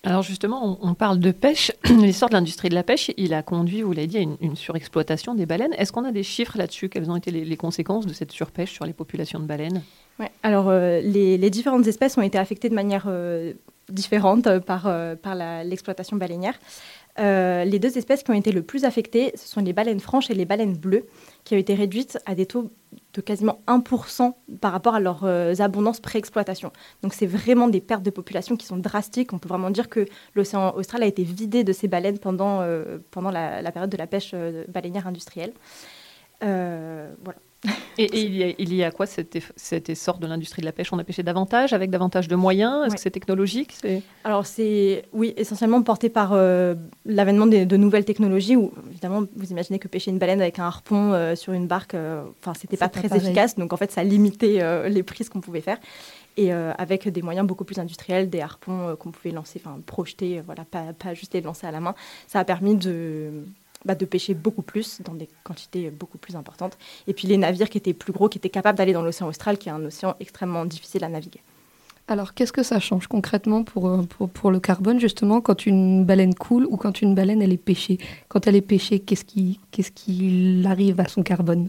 Alors 0.04 0.24
justement, 0.24 0.78
on, 0.82 0.90
on 0.90 0.94
parle 0.94 1.20
de 1.20 1.32
pêche. 1.32 1.72
L'histoire 1.86 2.30
de 2.30 2.36
l'industrie 2.36 2.68
de 2.68 2.76
la 2.76 2.84
pêche, 2.84 3.12
il 3.16 3.34
a 3.34 3.44
conduit, 3.44 3.82
vous 3.82 3.94
l'avez 3.94 4.08
dit, 4.08 4.18
à 4.18 4.22
une, 4.22 4.36
une 4.42 4.58
surexploitation 4.58 5.36
des 5.36 5.46
baleines. 5.46 5.74
Est-ce 5.78 5.94
qu'on 5.94 6.04
a 6.04 6.12
des 6.12 6.24
chiffres 6.24 6.58
là-dessus? 6.58 6.90
Quelles 6.90 7.10
ont 7.10 7.16
été 7.16 7.32
les, 7.32 7.46
les 7.46 7.58
conséquences 7.58 8.06
de 8.06 8.14
cette 8.14 8.34
surpêche 8.34 8.74
sur 8.74 8.86
les 8.86 8.94
populations 8.94 9.40
de 9.40 9.46
baleines? 9.46 9.84
Ouais. 10.20 10.32
Alors, 10.44 10.68
euh, 10.68 11.00
les, 11.00 11.38
les 11.38 11.50
différentes 11.50 11.88
espèces 11.88 12.18
ont 12.18 12.22
été 12.22 12.38
affectées 12.38 12.70
de 12.70 12.76
manière 12.76 13.06
euh, 13.08 13.54
différente 13.90 14.48
euh, 14.48 14.60
par, 14.60 14.88
euh, 14.88 15.16
par 15.16 15.36
l'exploitation 15.36 16.18
baleinière. 16.18 16.60
Euh, 17.20 17.64
les 17.66 17.80
deux 17.80 17.98
espèces 17.98 18.22
qui 18.22 18.30
ont 18.30 18.36
été 18.36 18.52
le 18.52 18.62
plus 18.62 18.86
affectées, 18.86 19.32
ce 19.36 19.48
sont 19.48 19.62
les 19.62 19.74
baleines 19.74 20.00
franches 20.00 20.30
et 20.30 20.36
les 20.36 20.46
baleines 20.46 20.78
bleues, 20.78 21.08
qui 21.44 21.56
ont 21.56 21.58
été 21.58 21.74
réduites 21.74 22.20
à 22.28 22.36
des 22.36 22.46
taux 22.46 22.72
de 23.14 23.22
quasiment 23.22 23.60
1% 23.68 24.34
par 24.62 24.72
rapport 24.72 24.94
à 24.94 25.00
leurs 25.00 25.24
euh, 25.24 25.56
abondances 25.58 26.00
pré-exploitation. 26.00 26.72
Donc, 27.02 27.14
c'est 27.14 27.26
vraiment 27.26 27.68
des 27.68 27.82
pertes 27.82 28.04
de 28.04 28.12
population 28.12 28.56
qui 28.56 28.68
sont 28.68 28.78
drastiques. 28.78 29.34
On 29.34 29.40
peut 29.40 29.50
vraiment 29.50 29.72
dire 29.72 29.90
que 29.90 30.06
l'océan 30.36 30.76
austral 30.76 31.02
a 31.02 31.08
été 31.08 31.24
vidé 31.24 31.64
de 31.64 31.74
ces 31.74 31.88
baleines 31.88 32.20
pendant, 32.20 32.62
pendant 33.10 33.32
la, 33.32 33.62
la 33.62 33.72
période 33.72 33.90
de 33.90 33.98
la 33.98 34.08
pêche 34.08 34.36
baleinière 34.68 35.08
industrielle. 35.08 35.54
Voilà. 36.42 37.40
Et, 37.98 38.04
et 38.04 38.22
il, 38.22 38.36
y 38.36 38.44
a, 38.44 38.54
il 38.58 38.74
y 38.74 38.84
a 38.84 38.92
quoi 38.92 39.06
cet, 39.06 39.36
eff- 39.36 39.52
cet 39.56 39.90
essor 39.90 40.20
de 40.20 40.28
l'industrie 40.28 40.62
de 40.62 40.68
la 40.68 40.72
pêche? 40.72 40.94
On 40.94 41.00
a 41.00 41.04
pêché 41.04 41.24
davantage, 41.24 41.74
avec 41.74 41.90
davantage 41.90 42.28
de 42.28 42.36
moyens? 42.36 42.84
Est-ce 42.84 42.90
Ouais. 42.92 42.96
que 42.96 43.02
c'est 43.02 43.12
technologique? 43.12 43.76
Alors 44.24 44.46
c'est 44.46 45.04
oui 45.14 45.34
essentiellement 45.36 45.82
porté 45.82 46.10
par 46.10 46.34
euh, 46.34 46.76
l'avènement 47.06 47.48
de 47.48 47.78
nouvelles 47.78 48.06
technologies 48.06 48.56
où 48.56 48.72
évidemment 48.92 49.24
vous 49.36 49.52
imaginez 49.52 49.80
que 49.80 49.88
pêcher 49.88 50.12
une 50.12 50.20
baleine 50.20 50.42
avec 50.42 50.60
un 50.60 50.66
harpon 50.66 51.14
euh, 51.14 51.36
sur 51.36 51.54
une 51.54 51.66
barque, 51.68 51.96
euh, 51.96 52.24
enfin 52.40 52.54
c'était 52.54 52.78
pas 52.78 52.90
très 52.90 53.08
pareil. 53.10 53.24
efficace. 53.26 53.56
Donc 53.56 53.74
en 53.74 53.78
fait 53.78 53.92
ça 53.92 54.04
limitait 54.04 54.62
euh, 54.62 54.90
les 54.90 55.04
prises 55.04 55.30
qu'on 55.30 55.42
pouvait 55.42 55.62
faire. 55.62 55.80
Et 56.40 56.54
euh, 56.54 56.72
avec 56.78 57.08
des 57.08 57.24
moyens 57.24 57.48
beaucoup 57.48 57.66
plus 57.66 57.80
industriels, 57.80 58.30
des 58.30 58.42
harpons 58.42 58.90
euh, 58.90 58.96
qu'on 58.96 59.10
pouvait 59.10 59.32
lancer, 59.32 59.60
enfin 59.64 59.80
projeter, 59.84 60.38
euh, 60.38 60.42
voilà 60.46 60.66
pas, 60.66 60.94
pas 60.94 61.16
juste 61.16 61.34
les 61.34 61.42
lancer 61.42 61.66
à 61.66 61.72
la 61.72 61.80
main, 61.80 61.96
ça 62.28 62.40
a 62.40 62.46
permis 62.46 62.76
de 62.76 63.32
bah, 63.86 63.96
de 63.96 64.06
pêcher 64.06 64.34
beaucoup 64.34 64.62
plus 64.62 65.02
dans 65.02 65.14
des 65.14 65.30
quantités 65.44 65.90
beaucoup 65.90 66.18
plus 66.18 66.36
importantes. 66.36 66.78
Et 67.08 67.14
puis 67.14 67.28
les 67.28 67.38
navires 67.38 67.70
qui 67.70 67.78
étaient 67.78 67.94
plus 67.94 68.14
gros, 68.14 68.30
qui 68.30 68.38
étaient 68.38 68.50
capables 68.50 68.78
d'aller 68.78 68.94
dans 68.94 69.04
l'océan 69.04 69.28
austral 69.28 69.58
qui 69.58 69.70
est 69.70 69.72
un 69.72 69.84
océan 69.86 70.16
extrêmement 70.20 70.66
difficile 70.66 71.04
à 71.04 71.10
naviguer. 71.10 71.42
Alors, 72.10 72.34
qu'est-ce 72.34 72.54
que 72.54 72.64
ça 72.64 72.80
change 72.80 73.08
concrètement 73.08 73.66
pour, 73.66 73.90
euh, 73.90 74.02
pour, 74.04 74.30
pour 74.30 74.50
le 74.50 74.62
carbone, 74.62 74.98
justement, 74.98 75.42
quand 75.42 75.66
une 75.66 76.06
baleine 76.06 76.34
coule 76.34 76.66
ou 76.70 76.78
quand 76.78 77.02
une 77.02 77.14
baleine, 77.14 77.42
elle 77.42 77.52
est 77.52 77.58
pêchée? 77.58 77.98
Quand 78.30 78.48
elle 78.48 78.56
est 78.56 78.62
pêchée, 78.62 79.00
qu'est-ce 79.00 79.26
qui, 79.26 79.60
qu'est-ce 79.72 79.92
qui 79.92 80.64
arrive 80.66 81.02
à 81.02 81.10
son 81.10 81.22
carbone? 81.22 81.68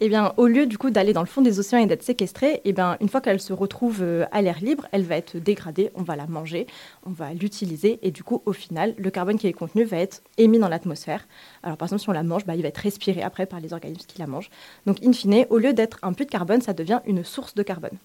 Eh 0.00 0.08
bien, 0.08 0.34
au 0.38 0.48
lieu 0.48 0.66
du 0.66 0.76
coup 0.76 0.90
d'aller 0.90 1.12
dans 1.12 1.20
le 1.20 1.26
fond 1.26 1.40
des 1.40 1.60
océans 1.60 1.78
et 1.78 1.86
d'être 1.86 2.02
séquestrée, 2.02 2.60
eh 2.64 2.72
bien, 2.72 2.96
une 3.00 3.08
fois 3.08 3.20
qu'elle 3.20 3.40
se 3.40 3.52
retrouve 3.52 4.02
euh, 4.02 4.26
à 4.32 4.42
l'air 4.42 4.58
libre, 4.60 4.88
elle 4.90 5.04
va 5.04 5.16
être 5.16 5.36
dégradée, 5.36 5.92
on 5.94 6.02
va 6.02 6.16
la 6.16 6.26
manger, 6.26 6.66
on 7.06 7.10
va 7.10 7.32
l'utiliser 7.32 8.00
et 8.02 8.10
du 8.10 8.24
coup, 8.24 8.42
au 8.44 8.52
final, 8.52 8.94
le 8.98 9.10
carbone 9.10 9.38
qui 9.38 9.46
est 9.46 9.52
contenu 9.52 9.84
va 9.84 9.98
être 9.98 10.20
émis 10.36 10.58
dans 10.58 10.68
l'atmosphère. 10.68 11.28
Alors, 11.62 11.76
par 11.76 11.86
exemple, 11.86 12.02
si 12.02 12.08
on 12.08 12.12
la 12.12 12.24
mange, 12.24 12.44
bah, 12.44 12.56
il 12.56 12.62
va 12.62 12.68
être 12.68 12.78
respiré 12.78 13.22
après 13.22 13.46
par 13.46 13.60
les 13.60 13.72
organismes 13.72 14.06
qui 14.08 14.18
la 14.18 14.26
mangent. 14.26 14.50
Donc, 14.84 14.98
in 15.04 15.12
fine, 15.12 15.46
au 15.48 15.58
lieu 15.58 15.72
d'être 15.72 16.00
un 16.02 16.12
puits 16.12 16.26
de 16.26 16.30
carbone, 16.30 16.60
ça 16.60 16.72
devient 16.72 17.00
une 17.06 17.22
source 17.22 17.54
de 17.54 17.62
carbone. 17.62 17.96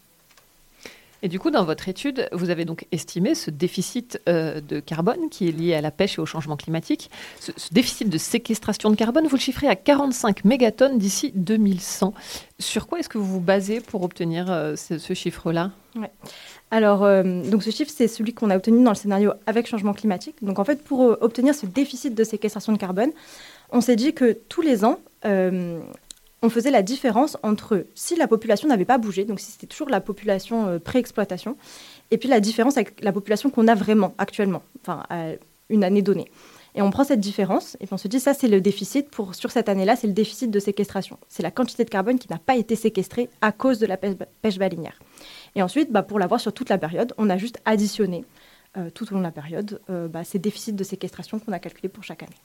Et 1.21 1.27
du 1.27 1.39
coup, 1.39 1.51
dans 1.51 1.65
votre 1.65 1.89
étude, 1.89 2.29
vous 2.31 2.49
avez 2.49 2.65
donc 2.65 2.85
estimé 2.91 3.35
ce 3.35 3.51
déficit 3.51 4.21
euh, 4.29 4.61
de 4.61 4.79
carbone 4.79 5.29
qui 5.29 5.49
est 5.49 5.51
lié 5.51 5.73
à 5.73 5.81
la 5.81 5.91
pêche 5.91 6.17
et 6.17 6.21
au 6.21 6.25
changement 6.25 6.55
climatique. 6.55 7.09
Ce, 7.39 7.51
déficit 7.71 8.09
de 8.09 8.17
séquestration 8.17 8.89
de 8.89 8.95
carbone, 8.95 9.27
vous 9.27 9.35
le 9.35 9.41
chiffrez 9.41 9.67
à 9.67 9.75
45 9.75 10.45
mégatonnes 10.45 10.97
d'ici 10.97 11.31
2100. 11.35 12.13
Sur 12.59 12.87
quoi 12.87 12.99
est-ce 12.99 13.09
que 13.09 13.17
vous 13.17 13.25
vous 13.25 13.41
basez 13.41 13.81
pour 13.81 14.03
obtenir 14.03 14.49
euh, 14.49 14.75
ce, 14.75 15.13
chiffre-là? 15.13 15.71
Alors, 16.71 17.03
euh, 17.03 17.23
donc 17.49 17.63
ce 17.63 17.71
chiffre, 17.71 17.91
c'est 17.93 18.07
celui 18.07 18.33
qu'on 18.33 18.49
a 18.49 18.55
obtenu 18.55 18.83
dans 18.83 18.91
le 18.91 18.95
scénario 18.95 19.33
avec 19.45 19.67
changement 19.67 19.93
climatique. 19.93 20.35
Donc, 20.41 20.59
en 20.59 20.63
fait, 20.63 20.83
pour 20.83 21.01
obtenir 21.01 21.53
ce 21.53 21.65
déficit 21.65 22.15
de 22.15 22.23
séquestration 22.23 22.71
de 22.71 22.77
carbone, 22.77 23.11
on 23.71 23.81
s'est 23.81 23.95
dit 23.95 24.13
que 24.13 24.37
tous 24.47 24.61
les 24.61 24.85
ans, 24.85 24.99
on 26.41 26.49
faisait 26.49 26.71
la 26.71 26.81
différence 26.81 27.37
entre 27.43 27.85
si 27.95 28.15
la 28.15 28.27
population 28.27 28.67
n'avait 28.67 28.85
pas 28.85 28.97
bougé, 28.97 29.25
donc 29.25 29.39
si 29.39 29.51
c'était 29.51 29.67
toujours 29.67 29.89
la 29.89 30.01
population 30.01 30.67
euh, 30.67 30.79
pré-exploitation, 30.79 31.57
et 32.11 32.17
puis 32.17 32.29
la 32.29 32.39
différence 32.39 32.77
avec 32.77 33.03
la 33.03 33.11
population 33.11 33.49
qu'on 33.49 33.67
a 33.67 33.75
vraiment 33.75 34.13
actuellement, 34.17 34.63
enfin, 34.81 35.03
une 35.69 35.83
année 35.83 36.01
donnée. 36.01 36.31
Et 36.75 36.81
on 36.81 36.91
prend 36.91 37.03
cette 37.03 37.19
différence 37.19 37.75
et 37.81 37.87
on 37.91 37.97
se 37.97 38.07
dit 38.07 38.19
ça 38.19 38.33
c'est 38.33 38.47
le 38.47 38.61
déficit 38.61 39.09
pour 39.09 39.35
sur 39.35 39.51
cette 39.51 39.69
année-là, 39.69 39.95
c'est 39.95 40.07
le 40.07 40.13
déficit 40.13 40.51
de 40.51 40.59
séquestration. 40.59 41.17
C'est 41.27 41.43
la 41.43 41.51
quantité 41.51 41.83
de 41.83 41.89
carbone 41.89 42.19
qui 42.19 42.29
n'a 42.29 42.37
pas 42.37 42.55
été 42.55 42.75
séquestrée 42.75 43.29
à 43.41 43.51
cause 43.51 43.79
de 43.79 43.85
la 43.85 43.97
pêche, 43.97 44.57
baleinière. 44.57 44.99
Et 45.55 45.63
ensuite, 45.63 45.91
bah, 45.91 46.03
pour 46.03 46.19
l'avoir 46.19 46.39
sur 46.39 46.53
toute 46.53 46.69
la 46.69 46.77
période, 46.77 47.13
on 47.17 47.29
a 47.29 47.37
juste 47.37 47.59
additionné 47.65 48.23
euh, 48.77 48.89
tout 48.91 49.05
au 49.09 49.15
long 49.15 49.19
de 49.19 49.25
la 49.25 49.31
période 49.31 49.81
euh, 49.89 50.07
bah, 50.07 50.23
ces 50.23 50.39
déficits 50.39 50.73
de 50.73 50.83
séquestration 50.83 51.39
qu'on 51.39 51.51
a 51.51 51.59
calculés 51.59 51.89
pour 51.89 52.03
chaque 52.03 52.23
année. 52.23 52.35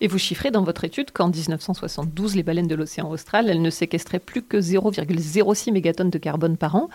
Et 0.00 0.08
vous 0.08 0.18
chiffrez 0.18 0.50
dans 0.50 0.62
votre 0.62 0.84
étude 0.84 1.10
qu'en 1.10 1.28
1972, 1.28 2.36
les 2.36 2.42
baleines 2.42 2.66
de 2.66 2.74
l'océan 2.74 3.10
austral, 3.10 3.50
elles 3.50 3.60
ne 3.60 3.70
séquestraient 3.70 4.18
plus 4.18 4.42
que 4.42 4.56
0,06 4.56 5.72
mégatonnes 5.72 6.10
de 6.10 6.18
carbone 6.18 6.56
par 6.56 6.74
an. 6.76 6.88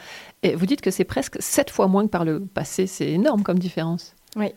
Et 0.44 0.56
vous 0.56 0.66
dites 0.66 0.82
que 0.82 0.92
c'est 0.92 1.04
presque 1.04 1.38
7 1.40 1.70
fois 1.70 1.88
moins 1.88 2.06
que 2.06 2.12
par 2.12 2.26
le 2.26 2.40
passé. 2.40 2.88
C'est 2.88 3.10
énorme 3.12 3.44
comme 3.44 3.60
différence. 3.60 4.16
Oui, 4.36 4.48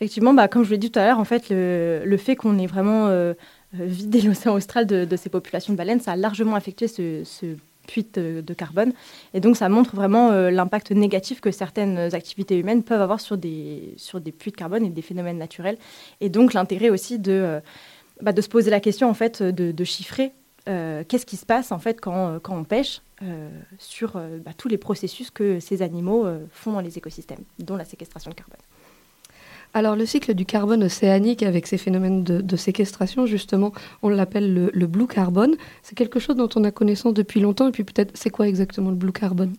effectivement, 0.00 0.34
bah, 0.34 0.48
comme 0.48 0.64
je 0.64 0.70
l'ai 0.70 0.78
dit 0.78 0.90
tout 0.90 0.98
à 0.98 1.04
l'heure, 1.04 1.18
en 1.18 1.24
fait, 1.24 1.46
le, 1.50 2.16
fait 2.16 2.36
qu'on 2.36 2.58
ait 2.58 2.66
vraiment 2.66 3.06
euh, 3.06 3.34
vider 3.72 4.20
l'océan 4.22 4.54
austral 4.54 4.86
de, 4.86 5.04
de, 5.04 5.16
ces 5.16 5.30
populations 5.30 5.72
de 5.72 5.78
baleines, 5.78 6.00
ça 6.00 6.12
a 6.12 6.16
largement 6.16 6.56
affecté 6.56 6.88
ce 6.88 7.56
puits 7.86 8.06
de, 8.14 8.54
carbone. 8.54 8.92
Et 9.34 9.40
donc 9.40 9.56
ça 9.56 9.68
montre 9.68 9.96
vraiment 9.96 10.30
euh, 10.30 10.50
l'impact 10.50 10.90
négatif 10.90 11.40
que 11.40 11.50
certaines 11.50 12.14
activités 12.14 12.58
humaines 12.58 12.82
peuvent 12.82 13.00
avoir 13.00 13.20
sur 13.20 13.36
des, 13.36 13.94
sur 13.96 14.20
des 14.20 14.32
puits 14.32 14.50
de 14.50 14.56
carbone 14.56 14.84
et 14.84 14.90
des 14.90 15.02
phénomènes 15.02 15.38
naturels. 15.38 15.78
Et 16.20 16.28
donc 16.28 16.52
l'intérêt 16.52 16.90
aussi 16.90 17.18
de, 17.18 17.32
euh, 17.32 17.60
bah, 18.20 18.32
de 18.32 18.40
se 18.40 18.48
poser 18.48 18.70
la 18.70 18.80
question 18.80 19.08
en 19.08 19.14
fait 19.14 19.42
de, 19.42 19.84
chiffrer 19.84 20.32
euh, 20.68 21.02
qu'est-ce 21.08 21.26
qui 21.26 21.36
se 21.36 21.44
passe 21.44 21.72
en 21.72 21.80
fait 21.80 22.00
quand, 22.00 22.38
quand 22.40 22.56
on 22.56 22.64
pêche 22.64 23.02
sur 23.78 24.14
bah, 24.14 24.50
tous 24.56 24.66
les 24.66 24.78
processus 24.78 25.30
que 25.30 25.60
ces 25.60 25.82
animaux 25.82 26.26
font 26.50 26.72
dans 26.72 26.80
les 26.80 26.98
écosystèmes, 26.98 27.44
dont 27.60 27.76
la 27.76 27.84
séquestration 27.84 28.32
de 28.32 28.34
carbone. 28.34 28.58
Alors 29.74 29.96
le 29.96 30.04
cycle 30.04 30.34
du 30.34 30.44
carbone 30.44 30.84
océanique 30.84 31.42
avec 31.42 31.66
ces 31.66 31.78
phénomènes 31.78 32.22
de, 32.24 32.56
séquestration, 32.56 33.24
justement, 33.24 33.72
on 34.02 34.10
l'appelle 34.10 34.52
le, 34.52 34.70
le, 34.74 34.86
blue 34.86 35.06
carbone. 35.06 35.56
C'est 35.82 35.94
quelque 35.94 36.20
chose 36.20 36.36
dont 36.36 36.48
on 36.56 36.64
a 36.64 36.70
connaissance 36.70 37.14
depuis 37.14 37.40
longtemps. 37.40 37.68
Et 37.68 37.72
puis 37.72 37.84
peut-être, 37.84 38.10
c'est 38.14 38.28
quoi 38.28 38.48
exactement 38.48 38.90
le 38.90 38.96
blue 38.96 39.12
carbone? 39.12 39.54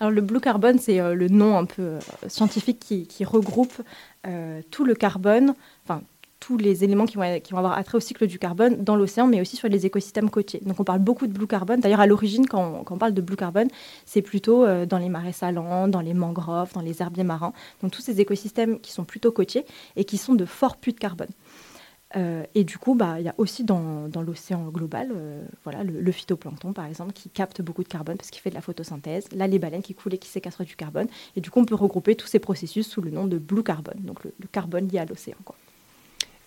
Alors 0.00 0.10
le 0.10 0.20
blue 0.20 0.40
carbone, 0.40 0.78
c'est 0.78 1.00
euh, 1.00 1.14
le 1.14 1.28
nom 1.28 1.58
un 1.58 1.64
peu 1.64 1.82
euh, 1.82 2.00
scientifique 2.28 2.78
qui, 2.78 3.06
qui 3.06 3.24
regroupe 3.24 3.82
euh, 4.26 4.62
tout 4.70 4.84
le 4.84 4.94
carbone, 4.94 5.54
enfin 5.84 6.02
tous 6.48 6.56
les 6.56 6.82
éléments 6.82 7.04
qui 7.04 7.16
vont, 7.16 7.40
qui 7.40 7.52
vont, 7.52 7.58
avoir 7.58 7.76
attrait 7.76 7.96
au 7.96 8.00
cycle 8.00 8.26
du 8.26 8.38
carbone 8.38 8.82
dans 8.82 8.96
l'océan, 8.96 9.26
mais 9.26 9.38
aussi 9.38 9.54
sur 9.54 9.68
les 9.68 9.84
écosystèmes 9.84 10.30
côtiers. 10.30 10.62
Donc 10.64 10.80
on 10.80 10.84
parle 10.84 11.00
beaucoup 11.00 11.26
de 11.26 11.32
blue 11.32 11.46
carbone. 11.46 11.80
D'ailleurs, 11.80 12.00
à 12.00 12.06
l'origine, 12.06 12.46
quand, 12.46 12.84
on 12.88 12.96
parle 12.96 13.12
de 13.12 13.20
blue 13.20 13.36
carbone, 13.36 13.68
c'est 14.06 14.22
plutôt 14.22 14.64
euh, 14.64 14.86
dans 14.86 14.96
les 14.96 15.10
marais 15.10 15.32
salants, 15.32 15.88
dans 15.88 16.00
les 16.00 16.14
mangroves, 16.14 16.72
dans 16.72 16.80
les 16.80 17.02
herbiers 17.02 17.22
marins. 17.22 17.52
Donc 17.82 17.90
tous 17.90 18.00
ces 18.00 18.22
écosystèmes 18.22 18.80
qui 18.80 18.92
sont 18.92 19.04
plutôt 19.04 19.30
côtiers 19.30 19.66
et 19.96 20.04
qui 20.04 20.16
sont 20.16 20.34
de 20.34 20.46
forts 20.46 20.78
puits 20.78 20.94
de 20.94 20.98
carbone. 20.98 21.28
Euh, 22.16 22.44
et 22.54 22.64
du 22.64 22.78
coup, 22.78 22.94
bah, 22.94 23.20
il 23.20 23.26
y 23.26 23.28
a 23.28 23.34
aussi 23.36 23.62
dans, 23.62 24.08
l'océan 24.26 24.70
global, 24.70 25.12
euh, 25.14 25.44
voilà, 25.64 25.84
le, 25.84 26.12
phytoplancton 26.12 26.72
par 26.72 26.86
exemple, 26.86 27.12
qui 27.12 27.28
capte 27.28 27.60
beaucoup 27.60 27.82
de 27.82 27.88
carbone 27.88 28.16
parce 28.16 28.30
qu'il 28.30 28.40
fait 28.40 28.48
de 28.48 28.54
la 28.54 28.62
photosynthèse. 28.62 29.28
Là, 29.32 29.46
les 29.46 29.58
baleines 29.58 29.82
qui 29.82 29.92
coulent 29.92 30.14
et 30.14 30.18
qui 30.18 30.30
séquestrent 30.30 30.64
du 30.64 30.76
carbone. 30.76 31.08
Et 31.36 31.42
du 31.42 31.50
coup, 31.50 31.60
on 31.60 31.66
peut 31.66 31.74
regrouper 31.74 32.16
tous 32.16 32.26
ces 32.26 32.38
processus 32.38 32.88
sous 32.88 33.02
le 33.02 33.10
nom 33.10 33.26
de 33.26 33.36
blue 33.36 33.62
carbone, 33.62 34.00
donc 34.00 34.24
le 34.24 34.32
carbone 34.50 34.88
lié 34.88 35.00
à 35.00 35.04
l'océan. 35.04 35.36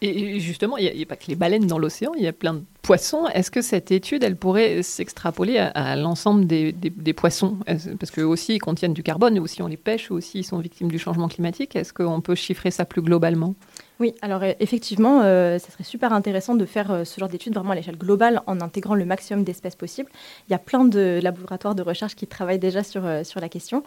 Et 0.04 0.40
justement, 0.40 0.78
il 0.78 0.92
n'y 0.96 1.04
a, 1.04 1.06
pas 1.06 1.16
que 1.16 1.28
les 1.28 1.36
baleines 1.36 1.68
dans 1.68 1.78
l'océan, 1.78 2.12
il 2.18 2.24
y 2.24 2.28
a 2.28 2.34
plein 2.34 2.56
de 2.56 2.64
poissons. 2.82 3.28
Est-ce 3.36 3.52
que 3.52 3.62
cette 3.62 3.92
étude, 3.92 4.24
elle 4.24 4.36
pourrait 4.36 4.82
s'extrapoler 4.82 5.60
à, 5.60 5.96
l'ensemble 5.96 6.48
des, 6.48 7.14
poissons? 7.14 7.58
Parce 8.00 8.10
qu'eux 8.10 8.26
aussi, 8.26 8.56
ils 8.56 8.60
contiennent 8.60 8.94
du 8.94 9.04
carbone, 9.04 9.38
aussi 9.38 9.62
on 9.62 9.68
les 9.68 9.78
pêche, 9.78 10.10
aussi 10.10 10.40
ils 10.40 10.44
sont 10.44 10.58
victimes 10.58 10.90
du 10.90 10.98
changement 10.98 11.28
climatique. 11.28 11.76
Est-ce 11.76 11.94
qu'on 11.94 12.20
peut 12.20 12.34
chiffrer 12.34 12.72
ça 12.72 12.84
plus 12.84 13.04
globalement? 13.04 13.54
Oui, 14.02 14.16
alors 14.24 14.44
effectivement, 14.60 15.22
euh, 15.22 15.60
ça 15.60 15.70
serait 15.70 15.84
super 15.84 16.12
intéressant 16.12 16.56
de 16.56 16.66
faire 16.66 16.90
euh, 16.90 17.04
ce 17.04 17.20
genre 17.20 17.30
d'études 17.30 17.54
vraiment 17.54 17.70
à 17.70 17.76
l'échelle 17.76 18.00
globale 18.00 18.42
en 18.48 18.60
intégrant 18.60 18.96
le 18.96 19.06
maximum 19.06 19.44
d'espèces 19.44 19.76
possibles. 19.76 20.10
Il 20.50 20.52
y 20.52 20.56
a 20.56 20.58
plein 20.58 20.86
de 20.86 21.20
laboratoires 21.22 21.76
de 21.76 21.84
recherche 21.84 22.16
qui 22.16 22.26
travaillent 22.26 22.58
déjà 22.58 22.82
sur, 22.82 23.06
euh, 23.06 23.24
sur 23.24 23.40
la 23.40 23.48
question. 23.48 23.84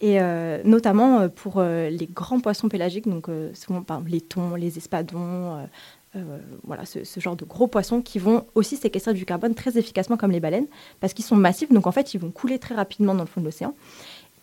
Et 0.00 0.20
euh, 0.20 0.62
notamment 0.64 1.28
pour 1.28 1.54
euh, 1.56 1.90
les 1.90 2.06
grands 2.06 2.40
poissons 2.40 2.68
pélagiques, 2.68 3.08
donc 3.08 3.28
euh, 3.28 3.50
souvent 3.54 3.82
par 3.82 4.00
les 4.00 4.20
thons, 4.20 4.54
les 4.54 4.78
espadons, 4.78 5.68
voilà, 6.64 6.84
ce, 6.86 7.20
genre 7.20 7.36
de 7.36 7.44
gros 7.44 7.68
poissons 7.68 8.02
qui 8.02 8.18
vont 8.18 8.44
aussi 8.56 8.76
séquestrer 8.76 9.14
du 9.14 9.24
carbone 9.24 9.54
très 9.54 9.78
efficacement 9.78 10.16
comme 10.16 10.32
les 10.32 10.40
baleines, 10.40 10.66
parce 10.98 11.12
qu'ils 11.12 11.24
sont 11.24 11.36
massifs, 11.36 11.70
donc 11.70 11.86
en 11.86 11.92
fait 11.92 12.14
ils 12.14 12.18
vont 12.18 12.32
couler 12.32 12.58
très 12.58 12.74
rapidement 12.74 13.14
dans 13.14 13.22
le 13.22 13.28
fond 13.28 13.40
de 13.40 13.46
l'océan. 13.46 13.74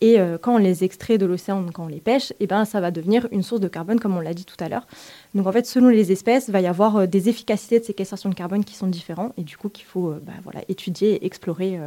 Et 0.00 0.20
euh, 0.20 0.38
quand 0.38 0.54
on 0.54 0.58
les 0.58 0.84
extrait 0.84 1.18
de 1.18 1.26
l'océan, 1.26 1.64
quand 1.72 1.84
on 1.84 1.88
les 1.88 2.00
pêche, 2.00 2.32
et 2.38 2.46
ben, 2.46 2.64
ça 2.64 2.80
va 2.80 2.90
devenir 2.90 3.26
une 3.32 3.42
source 3.42 3.60
de 3.60 3.68
carbone, 3.68 3.98
comme 3.98 4.16
on 4.16 4.20
l'a 4.20 4.34
dit 4.34 4.44
tout 4.44 4.56
à 4.60 4.68
l'heure. 4.68 4.86
Donc 5.34 5.46
en 5.46 5.52
fait, 5.52 5.66
selon 5.66 5.88
les 5.88 6.12
espèces, 6.12 6.48
il 6.48 6.52
va 6.52 6.60
y 6.60 6.66
avoir 6.66 6.96
euh, 6.96 7.06
des 7.06 7.28
efficacités 7.28 7.80
de 7.80 7.84
séquestration 7.84 8.30
de 8.30 8.34
carbone 8.34 8.64
qui 8.64 8.74
sont 8.74 8.86
différentes, 8.86 9.32
et 9.36 9.42
du 9.42 9.56
coup 9.56 9.68
qu'il 9.68 9.86
faut 9.86 10.10
euh, 10.10 10.22
bah, 10.22 10.34
voilà, 10.44 10.60
étudier 10.68 11.14
et 11.14 11.26
explorer 11.26 11.78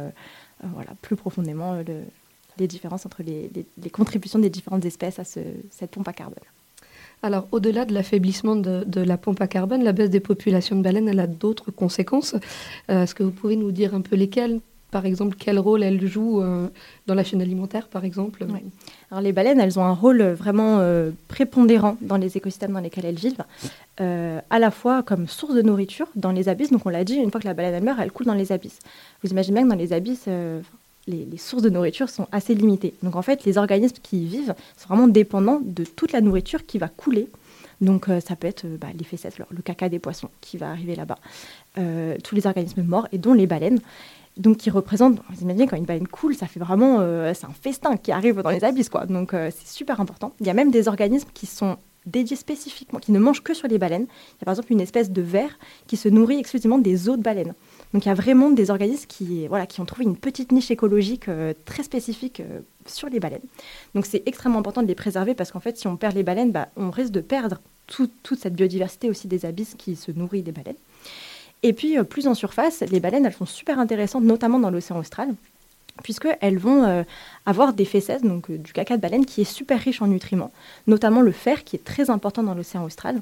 voilà, 0.74 0.90
plus 1.00 1.16
profondément 1.16 1.74
le, 1.74 2.04
les 2.58 2.66
différences 2.66 3.06
entre 3.06 3.22
les, 3.22 3.50
les, 3.54 3.66
les, 3.82 3.90
contributions 3.90 4.38
des 4.38 4.50
différentes 4.50 4.84
espèces 4.84 5.18
à 5.18 5.24
ce, 5.24 5.40
cette 5.70 5.90
pompe 5.90 6.08
à 6.08 6.12
carbone. 6.12 6.44
Alors, 7.22 7.46
au-delà 7.52 7.84
de 7.84 7.94
l'affaiblissement 7.94 8.56
de, 8.56 8.82
de, 8.84 9.00
la 9.00 9.16
pompe 9.16 9.40
à 9.40 9.46
carbone, 9.46 9.84
la 9.84 9.92
baisse 9.92 10.10
des 10.10 10.20
populations 10.20 10.76
de 10.76 10.82
baleines, 10.82 11.08
elle 11.08 11.20
a 11.20 11.28
d'autres 11.28 11.70
conséquences. 11.70 12.34
Euh, 12.90 13.04
Est-ce 13.04 13.14
que 13.14 13.22
vous 13.22 13.30
pouvez 13.30 13.54
nous 13.54 13.70
dire 13.70 13.94
un 13.94 14.00
peu 14.00 14.16
lesquelles? 14.16 14.60
Par 14.90 15.06
exemple, 15.06 15.36
quel 15.38 15.58
rôle 15.58 15.82
elles 15.82 16.06
jouent 16.06 16.42
euh, 16.42 16.68
dans 17.06 17.14
la 17.14 17.24
chaîne 17.24 17.40
alimentaire, 17.40 17.88
par 17.88 18.04
exemple? 18.04 18.44
Alors, 19.10 19.22
les 19.22 19.32
baleines, 19.32 19.58
elles 19.58 19.78
ont 19.78 19.84
un 19.84 19.94
rôle 19.94 20.22
vraiment 20.22 20.80
euh, 20.80 21.12
prépondérant 21.28 21.96
dans 22.02 22.18
les 22.18 22.36
écosystèmes 22.36 22.72
dans 22.72 22.80
lesquels 22.80 23.06
elles 23.06 23.18
vivent, 23.18 23.44
euh, 24.00 24.38
à 24.50 24.58
la 24.58 24.70
fois 24.70 25.02
comme 25.02 25.28
source 25.28 25.54
de 25.54 25.62
nourriture 25.62 26.08
dans 26.14 26.30
les 26.30 26.50
abysses. 26.50 26.72
Donc, 26.72 26.84
on 26.84 26.90
l'a 26.90 27.04
dit, 27.04 27.14
une 27.14 27.30
fois 27.30 27.40
que 27.40 27.46
la 27.46 27.54
baleine 27.54 27.72
elle 27.72 27.84
meurt, 27.84 28.00
elle 28.02 28.12
coule 28.12 28.26
dans 28.26 28.34
les 28.34 28.52
abysses. 28.52 28.80
Vous 29.22 29.30
imaginez 29.30 29.54
bien 29.54 29.64
que 29.64 29.70
dans 29.70 29.78
les 29.78 29.94
abysses, 29.94 30.28
les, 31.06 31.36
sources 31.36 31.62
de 31.62 31.70
nourriture 31.70 32.08
sont 32.08 32.28
assez 32.32 32.54
limitées. 32.54 32.94
Donc, 33.02 33.16
en 33.16 33.22
fait, 33.22 33.44
les 33.44 33.58
organismes 33.58 33.96
qui 34.02 34.22
y 34.22 34.26
vivent 34.26 34.54
sont 34.76 34.88
vraiment 34.88 35.08
dépendants 35.08 35.60
de 35.62 35.84
toute 35.84 36.12
la 36.12 36.20
nourriture 36.20 36.64
qui 36.66 36.78
va 36.78 36.88
couler 36.88 37.28
donc 37.82 38.08
euh, 38.08 38.20
ça 38.20 38.36
peut 38.36 38.46
être 38.46 38.64
euh, 38.64 38.78
bah, 38.80 38.86
les 38.96 39.04
fessettes, 39.04 39.38
le, 39.38 39.62
caca 39.62 39.88
des 39.88 39.98
poissons 39.98 40.30
qui 40.40 40.56
va 40.56 40.70
arriver 40.70 40.94
là-bas, 40.94 41.18
euh, 41.78 42.16
tous 42.22 42.34
les 42.34 42.46
organismes 42.46 42.82
morts 42.82 43.08
et 43.12 43.18
dont 43.18 43.34
les 43.34 43.46
baleines. 43.46 43.80
Donc 44.38 44.56
qui 44.56 44.70
représentent, 44.70 45.20
vous 45.28 45.42
imaginez 45.42 45.66
quand 45.66 45.76
une 45.76 45.84
baleine 45.84 46.08
coule, 46.08 46.34
ça 46.34 46.46
fait 46.46 46.60
vraiment, 46.60 47.00
c'est 47.34 47.44
un 47.44 47.52
festin 47.52 47.98
qui 47.98 48.12
arrive 48.12 48.40
dans 48.40 48.48
les 48.48 48.64
abysses 48.64 48.88
quoi. 48.88 49.04
Donc 49.04 49.32
c'est 49.32 49.68
super 49.68 50.00
important. 50.00 50.32
Il 50.40 50.46
y 50.46 50.48
a 50.48 50.54
même 50.54 50.70
des 50.70 50.88
organismes 50.88 51.28
qui 51.34 51.44
sont 51.44 51.76
dédiés 52.06 52.36
spécifiquement, 52.36 52.98
qui 52.98 53.12
ne 53.12 53.18
mangent 53.18 53.42
que 53.42 53.52
sur 53.52 53.68
les 53.68 53.76
baleines. 53.76 54.06
Il 54.06 54.40
y 54.40 54.42
a 54.42 54.46
par 54.46 54.52
exemple 54.52 54.72
une 54.72 54.80
espèce 54.80 55.10
de 55.10 55.20
ver 55.20 55.58
qui 55.86 55.98
se 55.98 56.08
nourrit 56.08 56.38
exclusivement 56.38 56.78
des 56.78 57.10
os 57.10 57.18
de 57.18 57.22
baleines. 57.22 57.52
Donc 57.92 58.06
il 58.06 58.08
y 58.08 58.12
a 58.12 58.14
vraiment 58.14 58.50
des 58.50 58.70
organismes 58.70 59.06
qui, 59.06 59.46
voilà, 59.46 59.66
qui 59.66 59.80
ont 59.80 59.84
trouvé 59.84 60.04
une 60.04 60.16
petite 60.16 60.52
niche 60.52 60.70
écologique 60.70 61.28
euh, 61.28 61.52
très 61.64 61.82
spécifique 61.82 62.40
euh, 62.40 62.60
sur 62.86 63.08
les 63.08 63.20
baleines. 63.20 63.42
Donc 63.94 64.06
c'est 64.06 64.22
extrêmement 64.26 64.58
important 64.58 64.82
de 64.82 64.86
les 64.86 64.94
préserver 64.94 65.34
parce 65.34 65.52
qu'en 65.52 65.60
fait 65.60 65.76
si 65.76 65.86
on 65.86 65.96
perd 65.96 66.14
les 66.14 66.22
baleines, 66.22 66.52
bah, 66.52 66.68
on 66.76 66.90
risque 66.90 67.12
de 67.12 67.20
perdre 67.20 67.60
tout, 67.86 68.08
toute 68.22 68.40
cette 68.40 68.54
biodiversité 68.54 69.10
aussi 69.10 69.28
des 69.28 69.44
abysses 69.44 69.74
qui 69.76 69.96
se 69.96 70.10
nourrit 70.10 70.42
des 70.42 70.52
baleines. 70.52 70.76
Et 71.62 71.74
puis 71.74 71.98
euh, 71.98 72.04
plus 72.04 72.26
en 72.26 72.34
surface, 72.34 72.80
les 72.80 73.00
baleines 73.00 73.26
elles 73.26 73.34
sont 73.34 73.46
super 73.46 73.78
intéressantes, 73.78 74.24
notamment 74.24 74.58
dans 74.58 74.70
l'océan 74.70 74.98
austral 74.98 75.28
puisqu'elles 76.02 76.56
vont 76.56 77.04
avoir 77.44 77.74
des 77.74 77.84
fesses, 77.84 78.22
donc 78.22 78.50
du 78.50 78.72
caca 78.72 78.96
de 78.96 79.02
baleine, 79.02 79.26
qui 79.26 79.42
est 79.42 79.44
super 79.44 79.78
riche 79.78 80.00
en 80.00 80.06
nutriments, 80.06 80.50
notamment 80.86 81.20
le 81.20 81.32
fer, 81.32 81.64
qui 81.64 81.76
est 81.76 81.84
très 81.84 82.08
important 82.08 82.42
dans 82.42 82.54
l'océan 82.54 82.82
austral. 82.82 83.20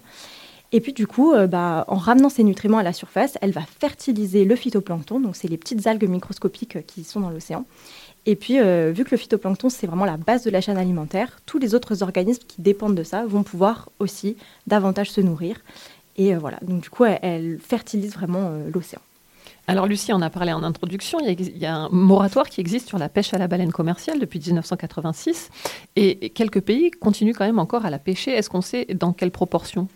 Et 0.73 0.81
puis 0.81 0.93
du 0.93 1.07
coup, 1.07 1.33
euh, 1.33 1.47
bah, 1.47 1.85
en 1.89 1.97
ramenant 1.97 2.29
ces 2.29 2.45
nutriments 2.45 2.79
à 2.79 2.83
la 2.83 2.93
surface, 2.93 3.37
elle 3.41 3.50
va 3.50 3.62
fertiliser 3.62 4.45
le 4.45 4.55
phytoplancton, 4.55 5.21
donc 5.21 5.35
c'est 5.35 5.49
les 5.49 5.57
petites 5.57 5.87
algues 5.87 6.09
microscopiques 6.09 6.77
euh, 6.77 6.83
qui 6.87 7.03
sont 7.03 7.21
dans 7.21 7.31
l'océan. 7.31 7.65
Et 8.27 8.37
puis, 8.37 8.61
euh, 8.61 8.93
vu 8.95 9.05
que 9.05 9.11
le 9.11 9.17
phytoplancton, 9.17 9.69
c'est 9.69 9.87
vraiment 9.87 10.05
la 10.05 10.17
base 10.17 10.45
de 10.45 10.50
la 10.50 10.61
chaîne 10.61 10.77
alimentaire, 10.77 11.41
tous 11.47 11.59
les 11.59 11.75
autres 11.75 12.03
organismes 12.03 12.43
qui 12.47 12.62
dépendent 12.62 12.95
de 12.95 13.03
ça 13.03 13.25
vont 13.27 13.43
pouvoir 13.43 13.89
aussi 13.99 14.37
davantage 14.67 15.11
se 15.11 15.21
nourrir. 15.21 15.57
Et 16.17 16.35
voilà, 16.35 16.59
donc 16.61 16.83
du 16.83 16.91
coup, 16.91 17.05
elle, 17.05 17.59
fertilise 17.61 18.12
vraiment 18.12 18.53
l'océan. 18.75 19.00
Alors 19.67 19.87
Lucie 19.87 20.12
en 20.12 20.21
a 20.21 20.29
parlé 20.29 20.53
en 20.53 20.62
introduction, 20.62 21.19
il 21.21 21.27
y, 21.27 21.29
a, 21.29 21.33
il 21.33 21.59
y, 21.59 21.65
a, 21.65 21.75
un 21.75 21.89
moratoire 21.91 22.49
qui 22.49 22.61
existe 22.61 22.89
sur 22.89 22.99
la 22.99 23.09
pêche 23.09 23.33
à 23.33 23.39
la 23.39 23.47
baleine 23.47 23.73
commerciale 23.73 24.19
depuis 24.19 24.41
1986 24.41 25.49
et 25.97 26.31
quelques 26.31 26.61
pays 26.61 26.91
continuent 26.91 27.35
quand 27.35 27.47
même 27.47 27.61
encore 27.61 27.87
à 27.87 27.91
la 27.91 27.99
pêcher. 27.99 28.33
Est-ce 28.33 28.50
qu'on 28.50 28.62
sait 28.62 28.87
dans 28.93 29.12
quelle 29.12 29.31
proportion? 29.31 29.89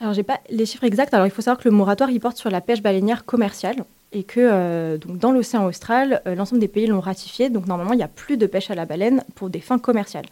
Alors 0.00 0.12
j'ai 0.12 0.22
pas 0.22 0.40
les 0.50 0.66
chiffres 0.66 0.84
exacts, 0.84 1.14
alors 1.14 1.26
il 1.26 1.30
faut 1.30 1.42
savoir 1.42 1.62
que 1.62 1.68
le 1.68 1.74
moratoire 1.74 2.10
il 2.10 2.20
porte 2.20 2.36
sur 2.36 2.50
la 2.50 2.60
pêche 2.60 2.82
baleinière 2.82 3.24
commerciale 3.24 3.84
et 4.12 4.22
que 4.22 4.40
euh, 4.40 4.96
donc 4.96 5.18
dans 5.18 5.32
l'océan 5.32 5.66
austral, 5.66 6.22
euh, 6.26 6.34
l'ensemble 6.34 6.60
des 6.60 6.68
pays 6.68 6.86
l'ont 6.86 7.00
ratifié, 7.00 7.50
donc 7.50 7.66
normalement 7.66 7.92
il 7.92 7.98
n'y 7.98 8.02
a 8.02 8.08
plus 8.08 8.36
de 8.36 8.46
pêche 8.46 8.70
à 8.70 8.74
la 8.74 8.86
baleine 8.86 9.24
pour 9.34 9.50
des 9.50 9.60
fins 9.60 9.78
commerciales. 9.78 10.26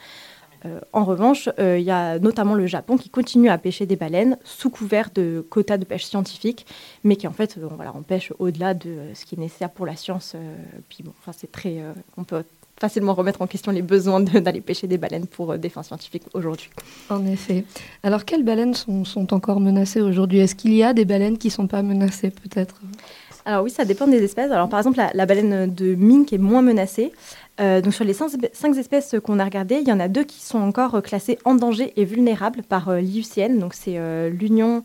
Euh, 0.65 0.79
en 0.93 1.05
revanche, 1.05 1.49
il 1.59 1.81
y 1.81 1.91
a 1.91 2.21
notamment 2.21 2.55
le 2.55 2.69
Japon 2.69 2.97
qui 2.97 3.11
continue 3.11 3.49
à 3.49 3.59
pêcher 3.59 3.85
des 3.85 3.97
baleines 3.97 4.39
sous 4.45 4.71
couvert 4.71 5.11
de 5.13 5.45
quotas 5.51 5.77
de 5.77 5.85
pêche 5.85 6.05
scientifique, 6.05 6.67
mais 7.03 7.17
qui 7.17 7.27
en 7.27 7.33
fait, 7.33 7.59
euh, 7.59 7.67
voilà, 7.75 7.93
on 7.97 8.03
pêche 8.03 8.33
au-delà 8.39 8.73
de 8.73 8.99
ce 9.15 9.25
qui 9.25 9.35
est 9.35 9.39
nécessaire 9.39 9.71
pour 9.71 9.87
la 9.87 9.97
science. 9.97 10.37
puis 10.89 11.03
bon, 11.03 11.13
enfin, 11.19 11.33
c'est 11.37 11.51
très, 11.51 11.83
on 12.17 12.23
peut 12.23 12.45
facilement 12.81 13.15
remettre 13.15 13.43
en 13.43 13.47
question 13.47 13.71
les 13.73 13.83
besoins 13.83 14.21
d'aller 14.21 14.61
pêcher 14.61 14.87
des 14.87 14.99
baleines 14.99 15.27
pour 15.27 15.57
des 15.57 15.69
fins 15.69 15.83
scientifiques 15.83 16.25
aujourd'hui. 16.35 16.71
En 17.11 17.25
effet. 17.27 17.65
Alors, 18.03 18.25
quelles 18.25 18.45
baleines 18.45 18.75
sont, 18.75 19.05
sont 19.05 19.33
encore 19.33 19.61
menacées 19.61 20.01
aujourd'hui? 20.01 20.41
Est-ce 20.41 20.55
qu'il 20.55 20.75
y 20.75 20.83
a 20.83 20.93
des 20.93 21.05
baleines 21.05 21.39
qui 21.39 21.49
ne 21.49 21.53
sont 21.53 21.67
pas 21.67 21.83
menacées, 21.83 22.31
peut-être? 22.31 22.81
Alors 23.45 23.65
oui, 23.65 23.71
ça 23.71 23.85
dépend 23.85 24.07
des 24.07 24.23
espèces. 24.23 24.53
Alors 24.53 24.69
par 24.69 24.79
exemple, 24.79 24.99
la, 24.99 25.11
la 25.15 25.27
baleine 25.27 25.73
de 25.73 25.95
mink 25.97 26.33
est 26.33 26.39
moins 26.39 26.63
menacée. 26.63 27.13
Euh, 27.61 27.81
donc 27.81 27.93
sur 27.93 28.05
les 28.05 28.15
cinq, 28.15 28.31
cinq 28.53 28.77
espèces 28.77 29.17
qu'on 29.23 29.39
a 29.39 29.45
regardées, 29.45 29.79
il 29.83 29.89
y 29.89 29.93
en 29.93 30.01
a 30.01 30.09
deux 30.09 30.25
qui 30.25 30.41
sont 30.41 30.59
encore 30.59 31.03
classées 31.03 31.39
en 31.45 31.55
danger 31.55 31.93
et 31.97 32.05
vulnérables 32.05 32.63
par 32.63 32.89
euh, 32.89 33.01
l'IUCN. 33.01 33.59
Donc 33.59 33.75
c'est 33.75 33.99
euh, 33.99 34.31
l'Union 34.31 34.83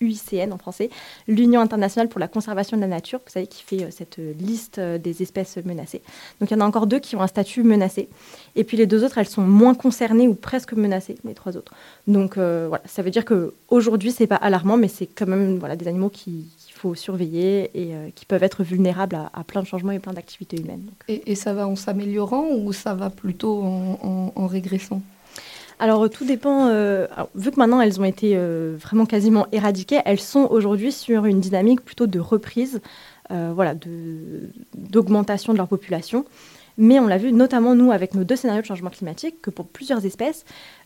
UICN 0.00 0.52
en 0.52 0.58
français, 0.58 0.90
l'Union 1.28 1.60
internationale 1.60 2.08
pour 2.08 2.20
la 2.20 2.28
conservation 2.28 2.76
de 2.76 2.82
la 2.82 2.88
nature, 2.88 3.20
vous 3.24 3.32
savez, 3.32 3.46
qui 3.46 3.62
fait 3.62 3.84
euh, 3.84 3.90
cette 3.90 4.18
liste 4.18 4.78
euh, 4.78 4.98
des 4.98 5.22
espèces 5.22 5.56
menacées. 5.64 6.02
Donc 6.40 6.50
il 6.50 6.54
y 6.54 6.56
en 6.56 6.60
a 6.60 6.66
encore 6.66 6.86
deux 6.86 6.98
qui 6.98 7.16
ont 7.16 7.22
un 7.22 7.26
statut 7.26 7.62
menacé. 7.62 8.08
Et 8.54 8.64
puis 8.64 8.76
les 8.76 8.86
deux 8.86 9.04
autres, 9.04 9.18
elles 9.18 9.28
sont 9.28 9.42
moins 9.42 9.74
concernées 9.74 10.28
ou 10.28 10.34
presque 10.34 10.72
menacées, 10.72 11.16
les 11.24 11.34
trois 11.34 11.56
autres. 11.56 11.72
Donc 12.06 12.38
euh, 12.38 12.66
voilà, 12.68 12.84
ça 12.86 13.02
veut 13.02 13.10
dire 13.10 13.24
qu'aujourd'hui, 13.24 14.12
ce 14.12 14.22
n'est 14.22 14.26
pas 14.26 14.36
alarmant, 14.36 14.76
mais 14.76 14.88
c'est 14.88 15.06
quand 15.06 15.26
même 15.26 15.58
voilà, 15.58 15.76
des 15.76 15.88
animaux 15.88 16.10
qui, 16.10 16.46
qui 16.58 16.72
faut 16.72 16.94
surveiller 16.94 17.70
et 17.74 17.94
qui 18.14 18.26
peuvent 18.26 18.42
être 18.42 18.62
vulnérables 18.62 19.16
à, 19.32 19.44
plein 19.44 19.62
de 19.62 19.66
changements 19.66 19.92
et 19.92 19.98
plein 19.98 20.12
d'activités 20.12 20.60
humaines. 20.60 20.90
Et, 21.08 21.34
ça 21.34 21.54
va 21.54 21.66
en 21.66 21.76
s'améliorant 21.76 22.48
ou 22.50 22.72
ça 22.72 22.94
va 22.94 23.10
plutôt 23.10 23.62
en, 23.62 24.46
régressant? 24.46 25.00
Alors 25.78 26.08
tout 26.08 26.24
dépend, 26.24 26.68
vu 27.34 27.50
que 27.50 27.56
maintenant 27.58 27.80
elles 27.80 28.00
ont 28.00 28.04
été 28.04 28.36
vraiment 28.76 29.06
quasiment 29.06 29.46
éradiquées, 29.52 30.00
elles 30.04 30.20
sont 30.20 30.48
aujourd'hui 30.50 30.92
sur 30.92 31.24
une 31.26 31.40
dynamique 31.40 31.82
plutôt 31.84 32.06
de 32.06 32.18
reprise, 32.18 32.80
voilà, 33.30 33.74
d'augmentation 34.74 35.52
de 35.52 35.58
leur 35.58 35.68
population. 35.68 36.24
Mais 36.78 36.98
on 37.00 37.06
l'a 37.06 37.18
vu 37.18 37.32
notamment 37.32 37.74
nous 37.74 37.90
avec 37.90 38.14
nos 38.14 38.24
deux 38.24 38.36
scénarios 38.36 38.62
de 38.62 38.66
changement 38.66 38.90
climatique 38.90 39.40
que 39.40 39.50
pour 39.50 39.66
plusieurs 39.66 40.04
espèces, 40.04 40.44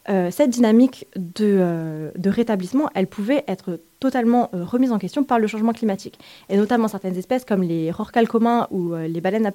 euh, 0.09 0.31
cette 0.31 0.51
dynamique 0.51 1.07
de, 1.15 1.59
euh, 1.61 2.11
de, 2.17 2.31
rétablissement, 2.31 2.89
elle 2.95 3.07
pouvait 3.07 3.45
être 3.49 3.81
totalement 3.99 4.49
euh, 4.55 4.65
remise 4.65 4.93
en 4.93 4.99
question 4.99 5.25
par 5.25 5.39
le 5.39 5.47
changement 5.47 5.73
climatique. 5.73 6.19
Et 6.49 6.57
notamment 6.57 6.89
certaines 6.89 7.17
espèces 7.17 7.45
comme 7.45 7.63
les 7.63 7.91
rorquals 7.91 8.27
communs 8.27 8.67
ou 8.71 8.95
les 8.95 9.21
baleines 9.21 9.47
à, 9.47 9.53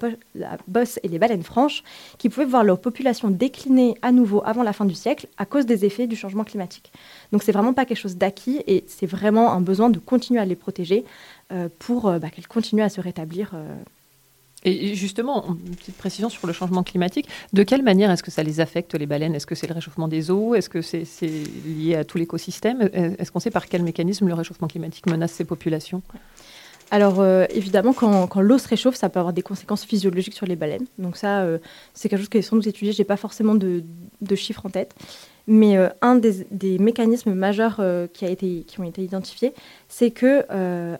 bosse 0.68 1.00
et 1.02 1.08
les 1.08 1.18
baleines 1.18 1.42
franches, 1.42 1.82
qui 2.18 2.28
pouvaient 2.28 2.46
voir 2.46 2.62
leur 2.62 2.80
population 2.80 3.30
décliner 3.30 3.96
à 4.02 4.12
nouveau 4.12 4.42
avant 4.44 4.62
la 4.62 4.72
fin 4.72 4.84
du 4.84 4.94
siècle 4.94 5.26
à 5.36 5.46
cause 5.46 5.66
des 5.66 5.84
effets 5.84 6.06
du 6.06 6.16
changement 6.16 6.44
climatique. 6.44 6.92
Donc 7.32 7.42
c'est 7.42 7.52
vraiment 7.52 7.72
pas 7.72 7.84
quelque 7.84 7.98
chose 7.98 8.16
d'acquis 8.16 8.62
et 8.66 8.84
c'est 8.86 9.06
vraiment 9.06 9.52
un 9.52 9.60
besoin 9.60 9.90
de 9.90 9.98
continuer 9.98 10.40
à 10.40 10.44
les 10.44 10.56
protéger 10.56 11.04
pour 11.78 12.02
bah, 12.02 12.30
qu'elles 12.30 12.48
continuent 12.48 12.82
à 12.82 12.88
se 12.88 13.00
rétablir 13.00 13.52
et 14.66 14.94
justement, 14.94 15.44
une 15.48 15.76
petite 15.76 15.96
précision 15.96 16.28
sur 16.28 16.46
le 16.46 16.52
changement 16.52 16.82
climatique. 16.82 17.28
De 17.52 17.62
quelle 17.62 17.82
manière 17.82 18.10
est-ce 18.10 18.22
que 18.22 18.30
ça 18.30 18.42
les 18.42 18.60
affecte, 18.60 18.94
les 18.94 19.06
baleines? 19.06 19.34
Est-ce 19.34 19.46
que 19.46 19.54
c'est 19.54 19.66
le 19.66 19.74
réchauffement 19.74 20.08
des 20.08 20.30
eaux? 20.30 20.54
Est-ce 20.54 20.68
que 20.68 20.82
c'est 20.82 21.04
lié 21.64 21.96
à 21.96 22.04
tout 22.04 22.18
l'écosystème? 22.18 22.82
Est-ce 22.92 23.30
qu'on 23.30 23.40
sait 23.40 23.50
par 23.50 23.66
quel 23.68 23.82
mécanisme 23.82 24.26
le 24.26 24.34
réchauffement 24.34 24.68
climatique 24.68 25.06
menace 25.06 25.32
ces 25.32 25.44
populations? 25.44 26.02
Alors 26.90 27.20
euh, 27.20 27.46
évidemment, 27.50 27.92
quand, 27.92 28.40
l'eau 28.40 28.58
se 28.58 28.68
réchauffe, 28.68 28.94
ça 28.94 29.08
peut 29.08 29.18
avoir 29.18 29.32
des 29.32 29.42
conséquences 29.42 29.84
physiologiques 29.84 30.34
sur 30.34 30.46
les 30.46 30.56
baleines. 30.56 30.86
Donc 30.98 31.16
ça, 31.16 31.40
euh, 31.40 31.58
c'est 31.94 32.08
quelque 32.08 32.20
chose 32.20 32.28
qui 32.28 32.38
est 32.38 32.42
sans 32.42 32.56
doute 32.56 32.66
étudié. 32.66 32.92
Je 32.92 32.98
n'ai 32.98 33.04
pas 33.04 33.16
forcément 33.16 33.54
de, 33.54 33.82
chiffres 34.34 34.64
en 34.64 34.70
tête. 34.70 34.94
Mais 35.48 35.76
euh, 35.76 35.88
un 36.02 36.16
des, 36.16 36.78
mécanismes 36.78 37.32
majeurs 37.32 37.80
qui, 38.12 38.24
a 38.24 38.30
été, 38.30 38.64
qui 38.66 38.80
ont 38.80 38.84
été 38.84 39.02
identifiés, 39.02 39.52
c'est 39.88 40.10
que 40.10 40.44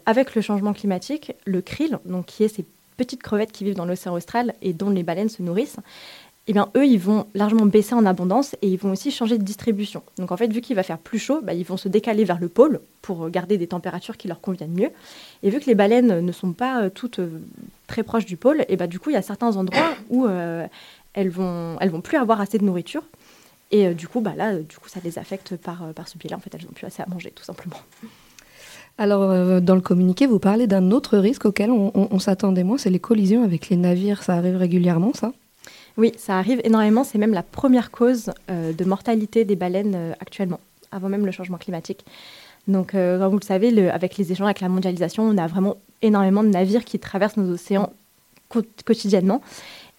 avec 0.07 0.35
le 0.35 0.43
changement 0.43 0.73
climatique, 0.73 1.33
le 1.45 1.63
krill, 1.63 1.99
donc 2.05 2.27
qui 2.27 2.45
est 2.45 2.49
ces 2.49 2.65
petites 2.97 3.23
crevettes 3.23 3.53
qui 3.53 3.65
vivent 3.65 3.75
dans 3.75 3.87
l'océan 3.87 4.15
austral 4.15 4.55
et 4.63 4.73
dont 4.73 4.91
les 4.91 5.03
baleines 5.03 5.29
se 5.29 5.43
nourrissent, 5.43 5.79
eh 6.49 6.53
bien, 6.53 6.69
eux, 6.77 6.87
ils 6.87 7.01
vont 7.01 7.27
largement 7.35 7.67
baisser 7.67 7.95
en 7.95 8.07
abondance 8.07 8.55
et 8.63 8.69
ils 8.69 8.79
vont 8.79 8.93
aussi 8.93 9.11
changer 9.11 9.37
de 9.37 9.43
distribution. 9.43 10.03
Donc, 10.17 10.31
en 10.31 10.37
fait, 10.37 10.53
vu 10.53 10.61
qu'il 10.61 10.77
va 10.77 10.85
faire 10.85 10.99
plus 10.99 11.19
chaud, 11.19 11.41
bah, 11.43 11.55
ils 11.55 11.65
vont 11.65 11.77
se 11.77 11.89
décaler 11.89 12.25
vers 12.25 12.39
le 12.39 12.49
pôle 12.49 12.81
pour 13.03 13.29
garder 13.31 13.59
des 13.59 13.67
températures 13.67 14.17
qui 14.17 14.29
leur 14.29 14.41
conviennent 14.41 14.73
mieux. 14.73 14.91
Et 15.43 15.51
vu 15.51 15.59
que 15.59 15.67
les 15.67 15.75
baleines 15.75 16.21
ne 16.21 16.33
sont 16.33 16.53
pas 16.53 16.83
euh, 16.83 16.91
toutes 16.91 17.19
euh, 17.19 17.41
très 17.89 18.05
proches 18.05 18.27
du 18.27 18.37
pôle, 18.37 18.61
et 18.63 18.67
eh 18.71 18.77
bah, 18.77 18.87
du 18.87 19.01
coup, 19.01 19.11
il 19.11 19.15
y 19.15 19.17
a 19.17 19.23
certains 19.23 19.57
endroits 19.57 19.95
où 20.09 20.27
euh, 20.27 20.67
elles 21.15 21.31
vont, 21.31 21.77
elles 21.81 21.91
vont 21.91 22.01
plus 22.01 22.17
avoir 22.17 22.41
assez 22.41 22.59
de 22.59 22.65
nourriture. 22.65 23.03
Et 23.73 23.93
du 23.95 24.07
coup, 24.07 24.21
bah, 24.21 24.35
là, 24.37 24.57
du 24.57 24.77
coup, 24.77 24.89
ça 24.89 25.01
les 25.03 25.19
affecte 25.19 25.57
par, 25.57 25.93
par 25.95 26.07
ce 26.07 26.17
biais-là. 26.17 26.37
En 26.37 26.41
fait, 26.41 26.55
elles 26.55 26.65
n'ont 26.65 26.73
plus 26.73 26.87
assez 26.87 27.03
à 27.03 27.07
manger, 27.07 27.33
tout 27.33 27.43
simplement. 27.43 27.79
Alors, 28.99 29.31
euh, 29.31 29.61
dans 29.61 29.75
le 29.75 29.83
communiqué, 29.83 30.27
vous 30.27 30.39
parlez 30.39 30.67
d'un 30.67 30.91
autre 30.91 31.19
risque 31.19 31.45
auquel 31.45 31.71
on, 31.71 32.19
s'attendait 32.19 32.65
moins, 32.65 32.79
c'est 32.79 32.91
les 32.91 32.99
collisions 32.99 33.45
avec 33.45 33.69
les 33.69 33.77
navires. 33.77 34.23
Ça 34.23 34.35
arrive 34.35 34.57
régulièrement, 34.57 35.13
ça? 35.13 35.33
Oui, 35.99 36.13
ça 36.17 36.39
arrive 36.39 36.61
énormément. 36.65 37.05
C'est 37.05 37.19
même 37.19 37.35
la 37.35 37.43
première 37.43 37.91
cause 37.91 38.31
euh, 38.51 38.73
de 38.73 38.85
mortalité 38.85 39.45
des 39.45 39.57
baleines 39.57 39.95
euh, 39.95 40.13
actuellement, 40.21 40.61
avant 40.93 41.09
même 41.09 41.27
le 41.27 41.33
changement 41.33 41.59
climatique. 41.59 42.05
Donc, 42.69 42.93
comme 42.95 43.31
vous 43.31 43.39
le 43.39 43.45
savez, 43.45 43.89
avec 43.91 44.17
les 44.17 44.33
échanges, 44.33 44.47
avec 44.47 44.61
la 44.61 44.69
mondialisation, 44.69 45.23
on 45.23 45.39
a 45.39 45.47
vraiment 45.47 45.77
énormément 46.03 46.43
de 46.43 46.49
navires 46.49 46.85
qui 46.85 46.99
traversent 46.99 47.37
nos 47.37 47.55
océans 47.55 47.93
quotidiennement. 48.85 49.41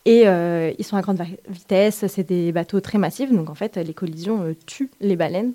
Et 0.04 0.24
ils 0.24 0.84
sont 0.84 0.98
à 0.98 1.02
grande 1.02 1.22
vitesse, 1.48 2.04
c'est 2.08 2.28
des 2.28 2.52
bateaux 2.52 2.82
très 2.82 2.98
massifs, 2.98 3.32
donc 3.32 3.50
en 3.50 3.56
fait, 3.56 3.78
les 3.78 3.94
collisions 3.94 4.54
tuent 4.66 4.92
les 5.00 5.16
baleines. 5.16 5.54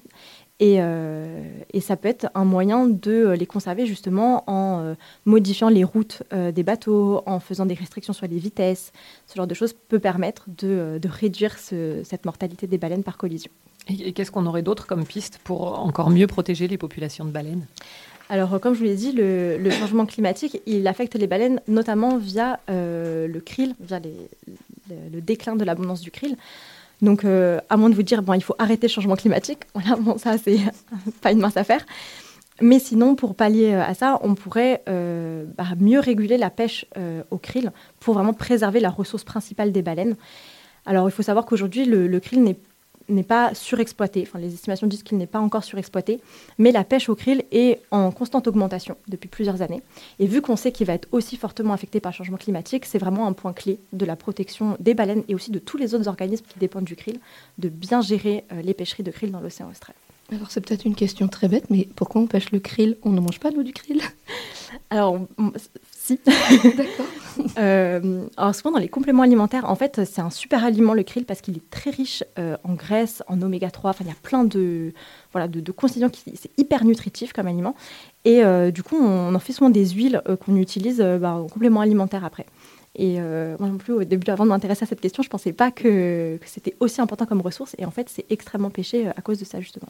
Euh, 0.62 1.42
et, 1.72 1.80
ça 1.80 1.96
peut 1.96 2.08
être 2.08 2.28
un 2.34 2.44
moyen 2.44 2.86
de 2.86 3.30
les 3.30 3.46
conserver 3.46 3.86
justement 3.86 4.44
en 4.46 4.80
euh, 4.80 4.94
modifiant 5.24 5.68
les 5.68 5.82
routes 5.82 6.22
euh, 6.32 6.52
des 6.52 6.62
bateaux, 6.62 7.22
en 7.26 7.40
faisant 7.40 7.66
des 7.66 7.74
restrictions 7.74 8.12
sur 8.12 8.26
les 8.26 8.38
vitesses. 8.38 8.92
Ce 9.26 9.34
genre 9.34 9.46
de 9.46 9.54
choses 9.54 9.72
peut 9.72 9.98
permettre 9.98 10.44
de, 10.46 11.00
réduire 11.04 11.58
cette 11.58 12.24
mortalité 12.24 12.66
des 12.66 12.78
baleines 12.78 13.02
par 13.02 13.16
collision. 13.16 13.50
Et, 13.88 14.12
qu'est-ce 14.12 14.30
qu'on 14.30 14.46
aurait 14.46 14.62
d'autre 14.62 14.86
comme 14.86 15.04
piste 15.04 15.40
pour 15.42 15.78
encore 15.80 16.10
mieux 16.10 16.26
protéger 16.26 16.68
les 16.68 16.78
populations 16.78 17.24
de 17.24 17.30
baleines? 17.30 17.66
Alors, 18.28 18.60
comme 18.60 18.72
je 18.72 18.78
vous 18.78 18.84
l'ai 18.84 18.94
dit, 18.94 19.12
le, 19.12 19.70
changement 19.70 20.06
climatique, 20.06 20.62
il 20.66 20.86
affecte 20.86 21.16
les 21.16 21.26
baleines 21.26 21.60
notamment 21.66 22.16
via 22.16 22.60
le 22.68 23.40
krill, 23.40 23.74
via 23.80 24.00
le 24.00 25.20
déclin 25.20 25.56
de 25.56 25.64
l'abondance 25.64 26.00
du 26.00 26.10
krill. 26.10 26.36
Donc, 27.02 27.24
euh, 27.24 27.58
à 27.68 27.76
moins 27.76 27.90
de 27.90 27.94
vous 27.96 28.04
dire, 28.04 28.22
bon, 28.22 28.32
il 28.34 28.42
faut 28.42 28.54
arrêter 28.58 28.86
le 28.86 28.92
changement 28.92 29.16
climatique, 29.16 29.58
voilà, 29.74 29.96
bon, 29.96 30.16
ça, 30.16 30.38
c'est 30.38 30.58
pas 31.20 31.32
une 31.32 31.40
mince 31.40 31.56
affaire. 31.56 31.84
Mais 32.60 32.78
sinon, 32.78 33.16
pour 33.16 33.34
pallier 33.34 33.74
euh, 33.74 33.84
à 33.84 33.92
ça, 33.92 34.20
on 34.22 34.34
pourrait 34.36 34.82
euh, 34.88 35.44
bah, 35.58 35.64
mieux 35.78 35.98
réguler 35.98 36.38
la 36.38 36.48
pêche 36.48 36.86
au 37.30 37.38
krill 37.38 37.72
pour 37.98 38.14
vraiment 38.14 38.34
préserver 38.34 38.78
la 38.78 38.90
ressource 38.90 39.24
principale 39.24 39.72
des 39.72 39.82
baleines. 39.82 40.16
Alors, 40.86 41.08
il 41.08 41.12
faut 41.12 41.22
savoir 41.22 41.44
qu'aujourd'hui, 41.44 41.84
le, 41.84 42.06
le 42.06 42.20
krill 42.20 42.42
n'est 42.42 42.58
n'est 43.08 43.22
pas 43.22 43.54
surexploité. 43.54 44.24
Enfin, 44.26 44.38
les 44.38 44.54
estimations 44.54 44.86
disent 44.86 45.02
qu'il 45.02 45.18
n'est 45.18 45.26
pas 45.26 45.40
encore 45.40 45.64
surexploité, 45.64 46.20
mais 46.58 46.72
la 46.72 46.84
pêche 46.84 47.08
au 47.08 47.14
krill 47.14 47.44
est 47.50 47.80
en 47.90 48.10
constante 48.10 48.46
augmentation 48.46 48.96
depuis 49.08 49.28
plusieurs 49.28 49.62
années. 49.62 49.82
Et 50.18 50.26
vu 50.26 50.40
qu'on 50.40 50.56
sait 50.56 50.72
qu'il 50.72 50.86
va 50.86 50.94
être 50.94 51.08
aussi 51.12 51.36
fortement 51.36 51.72
affecté 51.72 52.00
par 52.00 52.12
le 52.12 52.16
changement 52.16 52.36
climatique, 52.36 52.84
c'est 52.84 52.98
vraiment 52.98 53.26
un 53.26 53.32
point 53.32 53.52
clé 53.52 53.78
de 53.92 54.04
la 54.04 54.16
protection 54.16 54.76
des 54.80 54.94
baleines 54.94 55.24
et 55.28 55.34
aussi 55.34 55.50
de 55.50 55.58
tous 55.58 55.76
les 55.76 55.94
autres 55.94 56.08
organismes 56.08 56.44
qui 56.48 56.58
dépendent 56.58 56.84
du 56.84 56.96
krill, 56.96 57.18
de 57.58 57.68
bien 57.68 58.00
gérer 58.00 58.44
euh, 58.52 58.62
les 58.62 58.74
pêcheries 58.74 59.02
de 59.02 59.10
krill 59.10 59.30
dans 59.30 59.40
l'océan 59.40 59.70
austral. 59.70 59.94
Alors 60.30 60.50
c'est 60.50 60.60
peut-être 60.60 60.86
une 60.86 60.94
question 60.94 61.28
très 61.28 61.48
bête, 61.48 61.68
mais 61.68 61.88
pourquoi 61.94 62.22
on 62.22 62.26
pêche 62.26 62.52
le 62.52 62.60
krill? 62.60 62.96
On 63.02 63.10
ne 63.10 63.20
mange 63.20 63.38
pas 63.38 63.50
l'eau 63.50 63.62
du 63.62 63.72
krill? 63.72 64.00
Alors, 64.88 65.20
si. 66.02 66.20
D'accord. 66.76 67.06
Euh, 67.58 68.26
alors 68.36 68.54
souvent 68.54 68.72
dans 68.72 68.78
les 68.78 68.88
compléments 68.88 69.22
alimentaires, 69.22 69.68
en 69.68 69.74
fait, 69.74 70.02
c'est 70.04 70.20
un 70.20 70.28
super 70.28 70.64
aliment 70.64 70.92
le 70.92 71.02
krill 71.02 71.24
parce 71.24 71.40
qu'il 71.40 71.56
est 71.56 71.70
très 71.70 71.88
riche 71.88 72.22
euh, 72.38 72.58
en 72.62 72.74
graisse, 72.74 73.22
en 73.26 73.40
oméga 73.40 73.70
3. 73.70 73.90
Enfin, 73.90 74.04
il 74.04 74.08
y 74.08 74.12
a 74.12 74.16
plein 74.22 74.44
de 74.44 74.92
voilà 75.32 75.48
de, 75.48 75.72
constituants 75.72 76.10
qui 76.10 76.22
c'est 76.34 76.50
hyper 76.58 76.84
nutritif 76.84 77.32
comme 77.32 77.46
aliment. 77.46 77.74
Et 78.26 78.44
euh, 78.44 78.70
du 78.70 78.82
coup, 78.82 78.96
on 78.96 79.34
en 79.34 79.38
fait 79.38 79.54
souvent 79.54 79.70
des 79.70 79.86
huiles 79.88 80.22
qu'on 80.44 80.56
utilise 80.56 81.00
bah, 81.00 81.32
en 81.32 81.46
complément 81.46 81.80
alimentaire 81.80 82.22
après. 82.22 82.44
Et 82.96 83.18
moi 83.18 83.68
non 83.68 83.78
plus, 83.78 83.94
au 83.94 84.04
début, 84.04 84.30
avant 84.30 84.44
de 84.44 84.50
m'intéresser 84.50 84.84
à 84.84 84.86
cette 84.86 85.00
question, 85.00 85.22
je 85.22 85.28
ne 85.28 85.32
pensais 85.32 85.54
pas 85.54 85.70
que, 85.70 86.36
que 86.36 86.48
c'était 86.48 86.76
aussi 86.80 87.00
important 87.00 87.24
comme 87.24 87.40
ressource. 87.40 87.74
Et 87.78 87.86
en 87.86 87.90
fait, 87.90 88.10
c'est 88.10 88.26
extrêmement 88.28 88.70
pêché 88.70 89.08
à 89.08 89.22
cause 89.22 89.38
de 89.38 89.46
ça, 89.46 89.58
justement. 89.60 89.88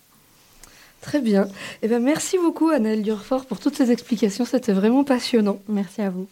Très 1.02 1.20
bien. 1.20 1.48
Eh 1.82 1.88
ben, 1.88 2.00
merci 2.00 2.38
beaucoup, 2.38 2.70
Annelle 2.70 3.02
Durfort, 3.02 3.44
pour 3.44 3.58
toutes 3.58 3.76
ces 3.76 3.90
explications. 3.90 4.44
C'était 4.44 4.72
vraiment 4.72 5.02
passionnant. 5.04 5.58
Merci 5.68 6.00
à 6.00 6.10
vous. 6.10 6.28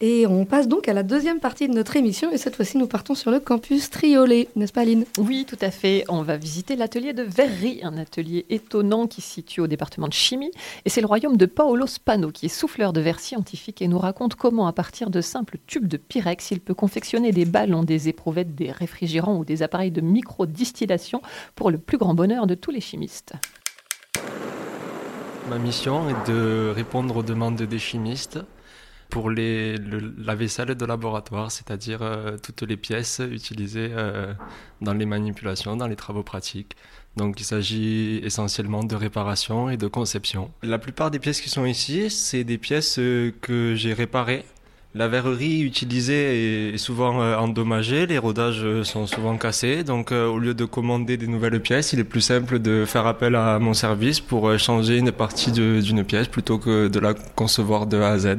Et 0.00 0.26
on 0.26 0.46
passe 0.46 0.66
donc 0.66 0.88
à 0.88 0.94
la 0.94 1.02
deuxième 1.02 1.40
partie 1.40 1.68
de 1.68 1.74
notre 1.74 1.96
émission. 1.96 2.30
Et 2.30 2.38
cette 2.38 2.56
fois-ci, 2.56 2.78
nous 2.78 2.86
partons 2.86 3.14
sur 3.14 3.30
le 3.30 3.40
campus 3.40 3.90
Triolet, 3.90 4.48
n'est-ce 4.56 4.72
pas, 4.72 4.82
Aline? 4.82 5.04
Oui, 5.18 5.44
tout 5.46 5.58
à 5.60 5.70
fait. 5.70 6.04
On 6.08 6.22
va 6.22 6.38
visiter 6.38 6.76
l'atelier 6.76 7.12
de 7.12 7.22
Verri, 7.22 7.80
un 7.82 7.98
atelier 7.98 8.46
étonnant 8.48 9.06
qui 9.08 9.20
se 9.20 9.28
situe 9.28 9.60
au 9.60 9.66
département 9.66 10.08
de 10.08 10.14
chimie. 10.14 10.52
Et 10.86 10.88
c'est 10.88 11.02
le 11.02 11.06
royaume 11.06 11.36
de 11.36 11.44
Paolo 11.44 11.86
Spano, 11.86 12.30
qui 12.30 12.46
est 12.46 12.48
souffleur 12.48 12.94
de 12.94 13.00
verre 13.02 13.20
scientifique 13.20 13.82
et 13.82 13.88
nous 13.88 13.98
raconte 13.98 14.36
comment, 14.36 14.68
à 14.68 14.72
partir 14.72 15.10
de 15.10 15.20
simples 15.20 15.58
tubes 15.66 15.88
de 15.88 15.98
Pyrex, 15.98 16.50
il 16.52 16.60
peut 16.60 16.74
confectionner 16.74 17.32
des 17.32 17.44
ballons, 17.44 17.82
des 17.82 18.08
éprouvettes, 18.08 18.54
des 18.54 18.70
réfrigérants 18.70 19.36
ou 19.36 19.44
des 19.44 19.62
appareils 19.62 19.90
de 19.90 20.00
micro-distillation 20.00 21.20
pour 21.56 21.70
le 21.70 21.76
plus 21.76 21.98
grand 21.98 22.14
bonheur 22.14 22.46
de 22.46 22.54
tous 22.54 22.70
les 22.70 22.80
chimistes. 22.80 23.34
Ma 25.48 25.58
mission 25.58 26.08
est 26.08 26.30
de 26.30 26.72
répondre 26.74 27.16
aux 27.16 27.22
demandes 27.22 27.60
des 27.60 27.78
chimistes 27.78 28.38
pour 29.08 29.30
les, 29.30 29.76
la 29.76 30.34
vaisselle 30.34 30.74
de 30.74 30.84
laboratoire, 30.84 31.50
c'est-à-dire 31.50 32.00
euh, 32.02 32.36
toutes 32.40 32.62
les 32.62 32.76
pièces 32.76 33.20
utilisées 33.30 33.90
euh, 33.90 34.32
dans 34.80 34.94
les 34.94 35.06
manipulations, 35.06 35.76
dans 35.76 35.88
les 35.88 35.96
travaux 35.96 36.22
pratiques. 36.22 36.76
Donc 37.16 37.40
il 37.40 37.44
s'agit 37.44 38.20
essentiellement 38.22 38.84
de 38.84 38.94
réparation 38.94 39.68
et 39.68 39.76
de 39.76 39.88
conception. 39.88 40.50
La 40.62 40.78
plupart 40.78 41.10
des 41.10 41.18
pièces 41.18 41.40
qui 41.40 41.50
sont 41.50 41.64
ici, 41.64 42.08
c'est 42.10 42.44
des 42.44 42.58
pièces 42.58 42.98
euh, 42.98 43.32
que 43.40 43.74
j'ai 43.74 43.92
réparées 43.92 44.44
la 44.94 45.06
verrerie 45.06 45.60
utilisée 45.60 46.74
est 46.74 46.78
souvent 46.78 47.22
euh, 47.22 47.36
endommagée, 47.36 48.06
les 48.06 48.18
rodages 48.18 48.64
euh, 48.64 48.82
sont 48.82 49.06
souvent 49.06 49.36
cassés, 49.36 49.84
donc 49.84 50.10
euh, 50.10 50.26
au 50.26 50.40
lieu 50.40 50.52
de 50.52 50.64
commander 50.64 51.16
des 51.16 51.28
nouvelles 51.28 51.60
pièces, 51.60 51.92
il 51.92 52.00
est 52.00 52.04
plus 52.04 52.20
simple 52.20 52.58
de 52.58 52.84
faire 52.86 53.06
appel 53.06 53.36
à 53.36 53.60
mon 53.60 53.72
service 53.72 54.18
pour 54.18 54.58
changer 54.58 54.98
une 54.98 55.12
partie 55.12 55.52
d'une 55.52 56.02
pièce 56.02 56.26
plutôt 56.26 56.58
que 56.58 56.88
de 56.88 56.98
la 56.98 57.14
concevoir 57.14 57.86
de 57.86 58.00
A 58.00 58.08
à 58.08 58.18
Z. 58.18 58.38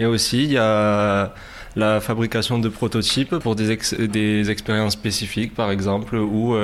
Et 0.00 0.06
aussi, 0.06 0.44
il 0.44 0.52
y 0.52 0.58
a 0.58 1.34
la 1.76 2.00
fabrication 2.00 2.58
de 2.58 2.70
prototypes 2.70 3.36
pour 3.36 3.54
des, 3.54 4.50
expériences 4.50 4.94
spécifiques, 4.94 5.54
par 5.54 5.70
exemple, 5.70 6.16
où 6.16 6.54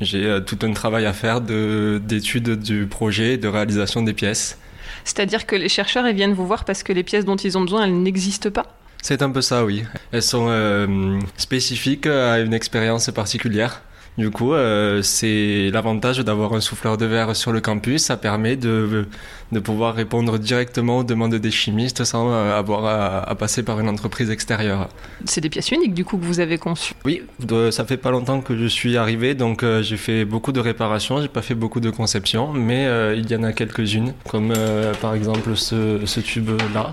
j'ai 0.00 0.38
tout 0.46 0.58
un 0.62 0.72
travail 0.72 1.06
à 1.06 1.12
faire 1.12 1.40
d'étude 1.40 2.60
du 2.60 2.86
projet, 2.86 3.38
de 3.38 3.48
réalisation 3.48 4.02
des 4.02 4.12
pièces. 4.12 4.58
C'est-à-dire 5.04 5.46
que 5.46 5.56
les 5.56 5.68
chercheurs 5.68 6.06
ils 6.08 6.16
viennent 6.16 6.32
vous 6.32 6.46
voir 6.46 6.64
parce 6.64 6.82
que 6.82 6.92
les 6.92 7.02
pièces 7.02 7.24
dont 7.24 7.36
ils 7.36 7.56
ont 7.56 7.62
besoin, 7.62 7.84
elles 7.84 8.02
n'existent 8.02 8.50
pas 8.50 8.76
C'est 9.02 9.22
un 9.22 9.30
peu 9.30 9.42
ça, 9.42 9.64
oui. 9.64 9.84
Elles 10.12 10.22
sont 10.22 10.46
euh, 10.48 11.18
spécifiques 11.36 12.06
à 12.06 12.40
une 12.40 12.54
expérience 12.54 13.10
particulière. 13.10 13.82
Du 14.16 14.30
coup, 14.30 14.54
euh, 14.54 15.02
c'est 15.02 15.70
l'avantage 15.72 16.18
d'avoir 16.20 16.52
un 16.52 16.60
souffleur 16.60 16.96
de 16.96 17.04
verre 17.04 17.34
sur 17.34 17.50
le 17.50 17.60
campus. 17.60 18.00
Ça 18.04 18.16
permet 18.16 18.54
de, 18.54 19.06
de 19.50 19.58
pouvoir 19.58 19.92
répondre 19.94 20.38
directement 20.38 20.98
aux 20.98 21.04
demandes 21.04 21.34
des 21.34 21.50
chimistes 21.50 22.04
sans 22.04 22.30
euh, 22.30 22.56
avoir 22.56 22.84
à, 22.84 23.28
à 23.28 23.34
passer 23.34 23.64
par 23.64 23.80
une 23.80 23.88
entreprise 23.88 24.30
extérieure. 24.30 24.88
C'est 25.24 25.40
des 25.40 25.48
pièces 25.50 25.72
uniques 25.72 25.94
du 25.94 26.04
coup 26.04 26.16
que 26.16 26.24
vous 26.24 26.38
avez 26.38 26.58
conçues 26.58 26.94
Oui, 27.04 27.22
de- 27.40 27.72
ça 27.72 27.84
fait 27.84 27.96
pas 27.96 28.12
longtemps 28.12 28.40
que 28.40 28.56
je 28.56 28.66
suis 28.66 28.96
arrivé, 28.96 29.34
donc 29.34 29.64
euh, 29.64 29.82
j'ai 29.82 29.96
fait 29.96 30.24
beaucoup 30.24 30.52
de 30.52 30.60
réparations, 30.60 31.20
j'ai 31.20 31.26
pas 31.26 31.42
fait 31.42 31.56
beaucoup 31.56 31.80
de 31.80 31.90
conceptions, 31.90 32.52
mais 32.52 32.86
euh, 32.86 33.16
il 33.16 33.28
y 33.28 33.34
en 33.34 33.42
a 33.42 33.52
quelques-unes, 33.52 34.12
comme 34.30 34.52
par 35.00 35.14
exemple 35.14 35.56
ce, 35.56 36.00
ce 36.04 36.20
tube-là. 36.20 36.88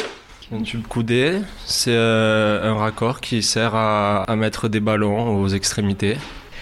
Un 0.53 0.63
tube 0.63 0.85
coudé, 0.87 1.37
c'est 1.65 1.95
un 1.95 2.73
raccord 2.73 3.21
qui 3.21 3.43
sert 3.43 3.75
à, 3.75 4.23
à 4.23 4.35
mettre 4.35 4.67
des 4.67 4.79
ballons 4.79 5.37
aux 5.39 5.47
extrémités. 5.49 6.17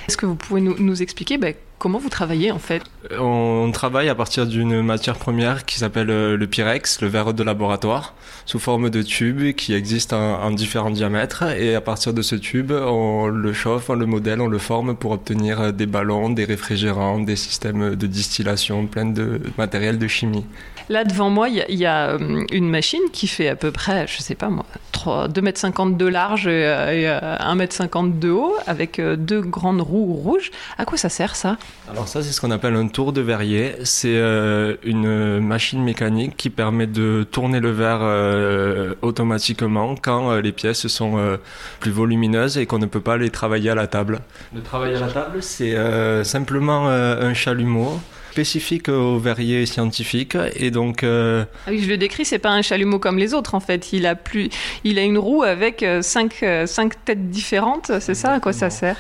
Est-ce 0.10 0.18
que 0.18 0.26
vous 0.26 0.34
pouvez 0.34 0.60
nous, 0.60 1.04
expliquer 1.04 1.38
ben, 1.38 1.54
comment 1.78 2.00
vous 2.00 2.10
travaillez 2.10 2.52
en 2.52 2.58
fait? 2.58 2.82
On 3.20 3.70
travaille 3.72 4.10
à 4.10 4.16
partir 4.16 4.48
d'une 4.48 4.82
matière 4.82 5.20
première 5.20 5.66
qui 5.66 5.78
s'appelle 5.78 6.10
euh, 6.10 6.36
le 6.36 6.48
Pyrex, 6.48 7.00
le 7.02 7.08
verre 7.08 7.32
de 7.36 7.44
laboratoire, 7.44 8.16
sous 8.48 8.58
forme 8.58 8.90
de 8.90 9.04
tube 9.04 9.54
qui 9.54 9.76
existe 9.76 10.12
en, 10.12 10.42
en 10.42 10.50
différents 10.50 10.90
diamètres. 10.90 11.44
Et 11.44 11.76
à 11.76 11.82
partir 11.82 12.16
de 12.16 12.24
ce 12.24 12.34
tube, 12.34 12.72
on 12.72 13.28
le 13.28 13.54
chauffe, 13.54 13.92
on 13.92 13.94
le 13.94 14.08
modèle, 14.08 14.42
on 14.42 14.48
le 14.48 14.58
forme 14.58 14.96
pour 14.96 15.12
obtenir 15.12 15.62
euh, 15.62 15.72
des 15.72 15.86
ballons, 15.86 16.32
des 16.32 16.46
réfrigérants, 16.46 17.20
des 17.20 17.36
systèmes 17.36 17.94
de 17.94 18.08
distillation, 18.08 18.88
plein 18.88 19.06
de 19.06 19.40
matériel 19.60 20.00
de 20.00 20.08
chimie. 20.08 20.46
Là 20.90 21.04
devant 21.04 21.30
moi, 21.30 21.50
il 21.50 21.76
y 21.76 21.86
a, 21.86 22.10
euh, 22.10 22.44
une 22.52 22.70
machine 22.70 23.02
qui 23.14 23.28
fait 23.28 23.48
à 23.48 23.56
peu 23.56 23.72
près, 23.72 24.08
je 24.08 24.22
sais 24.22 24.36
pas 24.36 24.50
moi, 24.50 24.66
2,50 25.06 25.82
m 25.82 25.98
de 25.98 26.06
large 26.08 26.48
et, 26.48 26.66
euh, 26.66 26.92
et 26.92 27.08
euh, 27.08 27.38
1,50 27.38 28.00
m 28.06 28.20
de 28.20 28.30
haut, 28.30 28.56
avec 28.68 29.00
euh, 29.00 29.16
deux 29.16 29.42
grandes 29.42 29.82
roues 29.82 30.14
rouges. 30.14 30.52
À 30.78 30.86
quoi 30.86 30.98
ça 30.98 31.10
sert 31.10 31.36
ça? 31.36 31.58
Alors 31.90 32.08
ça, 32.08 32.22
c'est 32.22 32.32
ce 32.32 32.42
qu'on 32.42 32.52
appelle 32.52 32.76
un 32.76 32.88
tour 32.88 33.14
de 33.14 33.22
verrier. 33.22 33.76
C'est 33.84 34.16
euh, 34.16 34.76
une 34.84 35.40
machine 35.40 35.84
mécanique 35.84 36.36
qui 36.38 36.50
permet 36.50 36.88
de 36.88 37.26
tourner 37.30 37.60
le 37.60 37.72
verre 37.72 38.00
euh, 38.02 38.96
automatiquement 39.02 39.96
quand 40.02 40.32
euh, 40.32 40.42
les 40.42 40.52
pièces 40.52 40.88
sont 40.88 41.18
euh, 41.18 41.38
plus 41.80 41.92
volumineuses 41.92 42.58
et 42.58 42.66
qu'on 42.66 42.80
ne 42.80 42.86
peut 42.86 43.02
pas 43.02 43.18
les 43.18 43.30
travailler 43.30 43.70
à 43.70 43.76
la 43.76 43.88
table. 43.88 44.20
Le 44.54 44.62
travail 44.62 44.96
à 44.96 45.00
la 45.00 45.08
table, 45.08 45.42
c'est 45.42 45.76
euh, 45.76 46.24
simplement 46.24 46.90
euh, 46.90 47.30
un 47.30 47.34
chalumeau 47.34 48.00
spécifique 48.32 48.90
au 48.90 49.18
verrier 49.18 49.66
scientifique 49.66 50.38
et 50.56 50.72
donc 50.72 51.04
euh, 51.04 51.46
Ah 51.68 51.72
oui, 51.72 51.82
je 51.82 51.90
le 51.90 51.98
décris, 51.98 52.26
c'est 52.26 52.40
pas 52.40 52.52
un 52.52 52.62
chalumeau 52.62 53.00
comme 53.00 53.18
les 53.18 53.34
autres 53.34 53.56
en 53.56 53.60
fait. 53.60 53.94
Il 53.94 54.06
a 54.06 54.16
plus, 54.16 54.50
il 54.84 55.00
a 55.00 55.04
une 55.04 55.18
roue 55.18 55.44
avec 55.44 55.84
euh, 55.84 56.02
cinq, 56.02 56.44
euh, 56.44 56.66
cinq 56.66 57.04
têtes 57.06 57.30
différentes. 57.30 57.92
C'est 58.00 58.16
ça 58.16 58.34
à 58.34 58.40
quoi 58.40 58.54
ça 58.54 58.70
sert? 58.70 58.98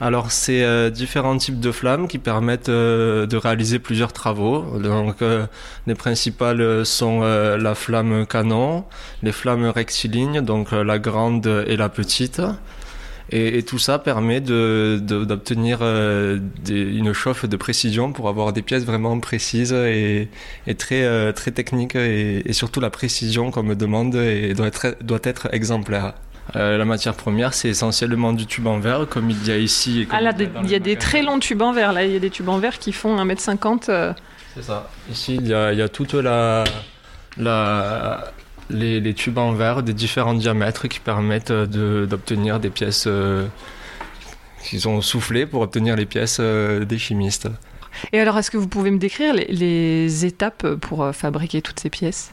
Alors, 0.00 0.32
c'est 0.32 0.64
euh, 0.64 0.90
différents 0.90 1.36
types 1.36 1.60
de 1.60 1.70
flammes 1.70 2.08
qui 2.08 2.18
permettent 2.18 2.68
euh, 2.68 3.26
de 3.26 3.36
réaliser 3.36 3.78
plusieurs 3.78 4.12
travaux. 4.12 4.62
Donc, 4.80 5.22
euh, 5.22 5.46
les 5.86 5.94
principales 5.94 6.84
sont 6.84 7.20
la 7.20 7.74
flamme 7.74 8.26
canon, 8.26 8.84
les 9.22 9.32
flammes 9.32 9.66
rectilignes, 9.66 10.40
donc 10.40 10.72
la 10.72 10.98
grande 10.98 11.64
et 11.66 11.76
la 11.76 11.88
petite. 11.88 12.42
Et, 13.36 13.58
et 13.58 13.62
tout 13.64 13.78
ça 13.80 13.98
permet 13.98 14.40
de- 14.40 15.00
de- 15.02 15.24
d'obtenir 15.24 15.78
euh, 15.82 16.38
une 16.68 17.12
chauffe 17.12 17.46
de 17.46 17.56
précision 17.56 18.12
pour 18.12 18.28
avoir 18.28 18.52
des 18.52 18.62
pièces 18.62 18.84
vraiment 18.84 19.18
précises 19.18 19.72
et, 19.72 20.28
et 20.68 20.74
très, 20.76 21.02
euh, 21.02 21.32
très 21.32 21.50
techniques. 21.50 21.96
Et, 21.96 22.48
et 22.48 22.52
surtout, 22.52 22.80
la 22.80 22.90
précision 22.90 23.50
qu'on 23.50 23.64
me 23.64 23.74
demande 23.74 24.14
et 24.14 24.54
doit, 24.54 24.68
être, 24.68 24.96
doit 25.02 25.18
être 25.24 25.48
exemplaire. 25.52 26.14
Euh, 26.56 26.76
la 26.78 26.84
matière 26.84 27.14
première, 27.14 27.54
c'est 27.54 27.70
essentiellement 27.70 28.32
du 28.34 28.46
tube 28.46 28.66
en 28.66 28.78
verre, 28.78 29.06
comme 29.08 29.30
il 29.30 29.46
y 29.46 29.50
a 29.50 29.56
ici. 29.56 30.02
et 30.02 30.06
comme 30.06 30.16
Ah 30.18 30.20
là, 30.20 30.32
il 30.36 30.42
y 30.42 30.44
a 30.44 30.46
des- 30.46 30.52
dans 30.54 30.60
il 30.60 30.66
le 30.66 30.70
y 30.72 30.74
a 30.74 30.78
des 30.78 30.90
magasin. 30.94 31.08
très 31.08 31.22
longs 31.22 31.38
tubes 31.40 31.62
en 31.62 31.72
verre. 31.72 31.92
Là, 31.92 32.04
il 32.04 32.12
y 32.12 32.16
a 32.16 32.20
des 32.20 32.30
tubes 32.30 32.48
en 32.50 32.58
verre 32.58 32.78
qui 32.78 32.92
font 32.92 33.16
1m50. 33.18 33.88
euh, 33.88 34.12
C'est 34.54 34.62
ça. 34.62 34.88
Ici, 35.10 35.36
il 35.40 35.48
y 35.48 35.54
a, 35.54 35.72
il 35.72 35.78
y 35.78 35.82
a 35.82 35.88
toute 35.88 36.14
la, 36.14 36.62
la, 37.38 38.32
les, 38.70 39.14
tubes 39.14 39.38
en 39.38 39.52
verre 39.52 39.82
des 39.82 39.92
différents 39.94 40.34
diamètres 40.34 40.88
qui 40.88 41.00
permettent 41.00 41.52
de- 41.52 42.06
d'obtenir 42.08 42.60
des 42.60 42.70
pièces 42.70 43.04
euh, 43.06 43.46
qui 44.62 44.80
sont 44.80 45.00
soufflées 45.00 45.46
pour 45.46 45.60
obtenir 45.62 45.96
les 45.96 46.06
pièces 46.06 46.38
euh, 46.40 46.84
des 46.84 46.98
chimistes. 46.98 47.48
Et 48.12 48.18
alors, 48.18 48.36
est-ce 48.38 48.50
que 48.50 48.56
vous 48.56 48.68
pouvez 48.68 48.90
me 48.90 48.98
décrire 48.98 49.34
les, 49.34 49.46
les 49.46 50.24
étapes 50.24 50.66
pour 50.76 51.02
euh, 51.02 51.12
fabriquer 51.12 51.62
toutes 51.62 51.78
ces 51.80 51.90
pièces? 51.90 52.32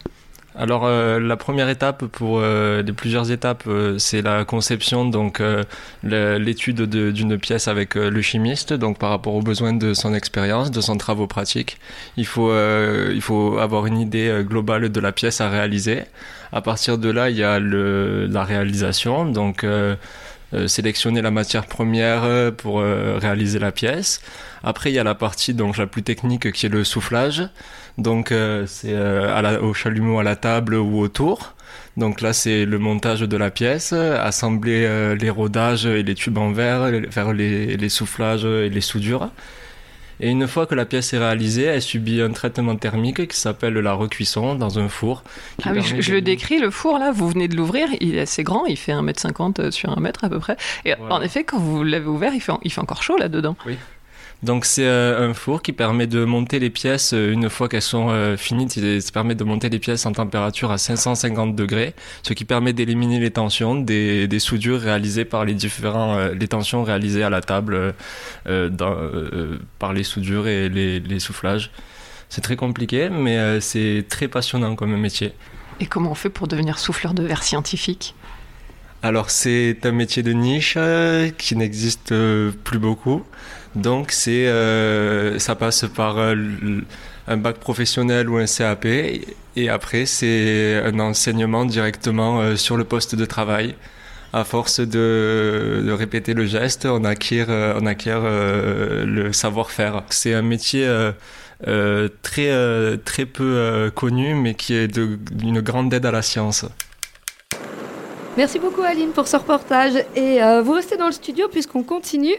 Alors 0.53 0.85
euh, 0.85 1.17
la 1.19 1.37
première 1.37 1.69
étape 1.69 2.05
pour 2.07 2.39
euh, 2.39 2.81
les 2.81 2.91
plusieurs 2.91 3.31
étapes, 3.31 3.63
euh, 3.67 3.97
c'est 3.97 4.21
la 4.21 4.43
conception, 4.43 5.05
donc 5.05 5.39
euh, 5.39 5.63
l'étude 6.03 6.75
de- 6.81 7.11
d'une 7.11 7.37
pièce 7.37 7.69
avec 7.69 7.95
euh, 7.95 8.09
le 8.09 8.21
chimiste, 8.21 8.73
donc 8.73 8.99
par 8.99 9.11
rapport 9.11 9.33
aux 9.33 9.41
besoins 9.41 9.71
de 9.71 9.93
son 9.93 10.13
expérience, 10.13 10.69
de 10.69 10.81
son 10.81 10.97
travaux 10.97 11.25
pratique. 11.25 11.77
Il 12.17 12.25
faut 12.25 12.51
euh, 12.51 13.11
il 13.15 13.21
faut 13.21 13.59
avoir 13.59 13.85
une 13.85 13.97
idée 13.97 14.27
euh, 14.27 14.43
globale 14.43 14.89
de 14.89 14.99
la 14.99 15.13
pièce 15.13 15.39
à 15.39 15.49
réaliser. 15.49 16.03
À 16.51 16.59
partir 16.61 16.97
de 16.97 17.09
là, 17.09 17.29
il 17.29 17.37
y 17.37 17.43
a 17.43 17.57
la 17.59 18.43
réalisation, 18.43 19.25
donc 19.25 19.63
euh, 19.63 19.95
euh, 20.53 20.67
sélectionner 20.67 21.21
la 21.21 21.31
matière 21.31 21.65
première 21.65 22.23
euh, 22.25 22.51
pour 22.51 22.81
euh, 22.81 23.17
réaliser 23.21 23.57
la 23.57 23.71
pièce. 23.71 24.19
Après, 24.63 24.91
il 24.91 24.95
y 24.95 24.99
a 24.99 25.03
la 25.05 25.15
partie 25.15 25.53
donc 25.53 25.77
la 25.77 25.87
plus 25.87 26.03
technique 26.03 26.51
qui 26.51 26.65
est 26.65 26.69
le 26.69 26.83
soufflage. 26.83 27.47
Donc 27.97 28.31
euh, 28.31 28.65
c'est 28.67 28.93
euh, 28.93 29.59
au 29.61 29.73
chalumeau 29.73 30.19
à 30.19 30.23
la 30.23 30.35
table 30.35 30.75
ou 30.75 30.99
autour. 30.99 31.53
Donc 31.97 32.21
là, 32.21 32.31
c'est 32.33 32.65
le 32.65 32.79
montage 32.79 33.21
de 33.21 33.37
la 33.37 33.51
pièce, 33.51 33.91
assembler 33.93 34.85
euh, 34.85 35.15
les 35.15 35.29
rodages 35.29 35.85
et 35.85 36.03
les 36.03 36.15
tubes 36.15 36.37
en 36.37 36.51
verre, 36.51 36.87
les- 36.89 37.11
faire 37.11 37.33
les, 37.33 37.75
les 37.77 37.89
soufflages 37.89 38.45
et 38.45 38.69
les 38.69 38.81
soudures. 38.81 39.29
Et 40.23 40.29
une 40.29 40.47
fois 40.47 40.67
que 40.67 40.75
la 40.75 40.85
pièce 40.85 41.13
est 41.13 41.17
réalisée, 41.17 41.63
elle 41.63 41.81
subit 41.81 42.21
un 42.21 42.29
traitement 42.31 42.75
thermique 42.75 43.27
qui 43.27 43.35
s'appelle 43.37 43.73
la 43.73 43.93
recuisson 43.93 44.53
dans 44.55 44.77
un 44.77 44.87
four. 44.87 45.23
Ah 45.63 45.71
oui, 45.73 45.81
je, 45.81 46.11
le 46.13 46.21
décris, 46.21 46.59
le 46.59 46.69
four 46.69 46.99
là, 46.99 47.11
vous 47.11 47.27
venez 47.27 47.47
de 47.47 47.55
l'ouvrir, 47.57 47.87
il 47.99 48.15
est 48.15 48.21
assez 48.21 48.43
grand, 48.43 48.65
il 48.67 48.77
fait 48.77 48.91
1m50 48.93 49.71
sur 49.71 49.89
1m 49.89 50.13
à 50.21 50.29
peu 50.29 50.37
près. 50.39 50.57
Et 50.85 50.93
Voilà. 50.97 51.15
en 51.15 51.21
effet, 51.21 51.43
quand 51.43 51.57
vous 51.57 51.83
l'avez 51.83 52.05
ouvert, 52.05 52.33
il 52.35 52.39
fait, 52.41 52.53
il 52.63 52.71
fait 52.71 52.81
encore 52.81 53.01
chaud 53.01 53.17
là-dedans. 53.17 53.55
Donc 54.43 54.65
c'est 54.65 54.87
euh, 54.87 55.29
un 55.29 55.35
four 55.35 55.61
qui 55.61 55.71
permet 55.71 56.07
de 56.07 56.25
monter 56.25 56.57
les 56.57 56.71
pièces 56.71 57.13
euh, 57.13 57.31
une 57.31 57.47
fois 57.47 57.69
qu'elles 57.69 57.83
sont 57.83 58.09
euh, 58.09 58.37
finies. 58.37 58.65
il- 58.75 58.99
Ça 59.01 59.11
permet 59.11 59.35
de 59.35 59.43
monter 59.43 59.69
les 59.69 59.77
pièces 59.77 60.07
en 60.07 60.13
température 60.13 60.71
à 60.71 60.79
550 60.79 61.55
degrés, 61.55 61.93
ce 62.23 62.33
qui 62.33 62.43
permet 62.43 62.73
d'éliminer 62.73 63.19
les 63.19 63.29
tensions 63.29 63.75
des, 63.75 64.27
des 64.27 64.39
soudures 64.39 64.81
réalisées 64.81 65.25
par 65.25 65.45
les 65.45 65.53
différents 65.53 66.17
euh, 66.17 66.33
les 66.33 66.47
tensions 66.47 66.83
réalisées 66.83 67.21
à 67.23 67.29
la 67.29 67.41
table 67.41 67.75
euh, 67.75 67.91
euh, 68.47 68.69
dans- 68.69 68.95
euh, 68.97 69.59
par 69.77 69.93
les 69.93 70.03
soudures 70.03 70.47
et 70.47 70.69
les, 70.69 70.99
les 70.99 71.19
soufflages. 71.19 71.69
C'est 72.29 72.41
très 72.41 72.55
compliqué, 72.55 73.09
mais 73.09 73.37
euh, 73.37 73.59
c'est 73.59 74.05
très 74.09 74.27
passionnant 74.27 74.75
comme 74.75 74.95
métier. 74.97 75.33
Et 75.79 75.85
comment 75.85 76.11
on 76.11 76.15
fait 76.15 76.29
pour 76.29 76.47
devenir 76.47 76.79
souffleur 76.79 77.13
de 77.13 77.21
verre 77.23 77.43
scientifique? 77.43 78.15
Alors 79.03 79.29
c'est 79.31 79.79
un 79.83 79.91
métier 79.91 80.23
de 80.23 80.31
niche 80.31 80.75
euh, 80.77 81.29
qui 81.37 81.55
n'existe 81.55 82.11
euh, 82.11 82.51
plus 82.63 82.77
beaucoup. 82.79 83.23
Donc 83.75 84.11
c'est 84.11 84.47
euh, 84.47 85.39
ça 85.39 85.55
passe 85.55 85.85
par 85.95 86.17
euh, 86.17 86.35
un 87.27 87.37
bac 87.37 87.57
professionnel 87.57 88.29
ou 88.29 88.37
un 88.37 88.45
CAP 88.45 88.85
et 89.55 89.69
après 89.69 90.05
c'est 90.05 90.81
un 90.83 90.99
enseignement 90.99 91.65
directement 91.65 92.41
euh, 92.41 92.55
sur 92.55 92.77
le 92.77 92.83
poste 92.83 93.15
de 93.15 93.25
travail. 93.25 93.75
À 94.33 94.45
force 94.45 94.79
de, 94.79 95.91
répéter 95.91 96.33
le 96.33 96.45
geste, 96.45 96.85
on 96.85 97.03
acquiert, 97.03 97.47
euh, 97.49 97.77
on 97.81 97.85
acquiert 97.85 98.21
le 98.21 99.33
savoir-faire. 99.33 100.03
C'est 100.09 100.33
un 100.33 100.41
métier 100.41 100.85
euh, 101.67 102.07
très, 102.21 102.97
très 103.03 103.25
peu 103.25 103.91
connu, 103.93 104.33
mais 104.33 104.53
qui 104.53 104.73
est 104.73 104.87
d'une 104.87 105.59
grande 105.59 105.93
aide 105.93 106.05
à 106.05 106.11
la 106.11 106.21
science. 106.21 106.65
Merci 108.37 108.59
beaucoup 108.59 108.81
Aline 108.81 109.11
pour 109.11 109.27
ce 109.27 109.35
reportage 109.35 109.93
et 110.15 110.41
euh, 110.41 110.61
vous 110.61 110.71
restez 110.71 110.95
dans 110.95 111.07
le 111.07 111.11
studio 111.11 111.49
puisqu'on 111.49 111.83
continue 111.83 112.33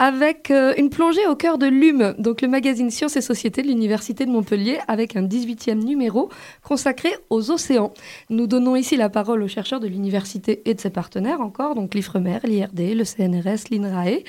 avec 0.00 0.50
euh, 0.50 0.74
une 0.76 0.90
plongée 0.90 1.28
au 1.28 1.36
cœur 1.36 1.58
de 1.58 1.66
l'UM, 1.66 2.16
donc 2.18 2.42
le 2.42 2.48
magazine 2.48 2.90
Sciences 2.90 3.16
et 3.16 3.20
Société 3.20 3.62
de 3.62 3.68
l'Université 3.68 4.26
de 4.26 4.32
Montpellier 4.32 4.80
avec 4.88 5.14
un 5.14 5.22
18e 5.22 5.84
numéro 5.84 6.28
consacré 6.64 7.10
aux 7.30 7.52
océans. 7.52 7.94
Nous 8.30 8.48
donnons 8.48 8.74
ici 8.74 8.96
la 8.96 9.10
parole 9.10 9.44
aux 9.44 9.48
chercheurs 9.48 9.78
de 9.78 9.86
l'université 9.86 10.62
et 10.64 10.74
de 10.74 10.80
ses 10.80 10.90
partenaires 10.90 11.40
encore, 11.40 11.76
donc 11.76 11.94
l'IFREMER, 11.94 12.40
l'IRD, 12.42 12.94
le 12.96 13.04
CNRS, 13.04 13.70
l'INRAE. 13.70 14.24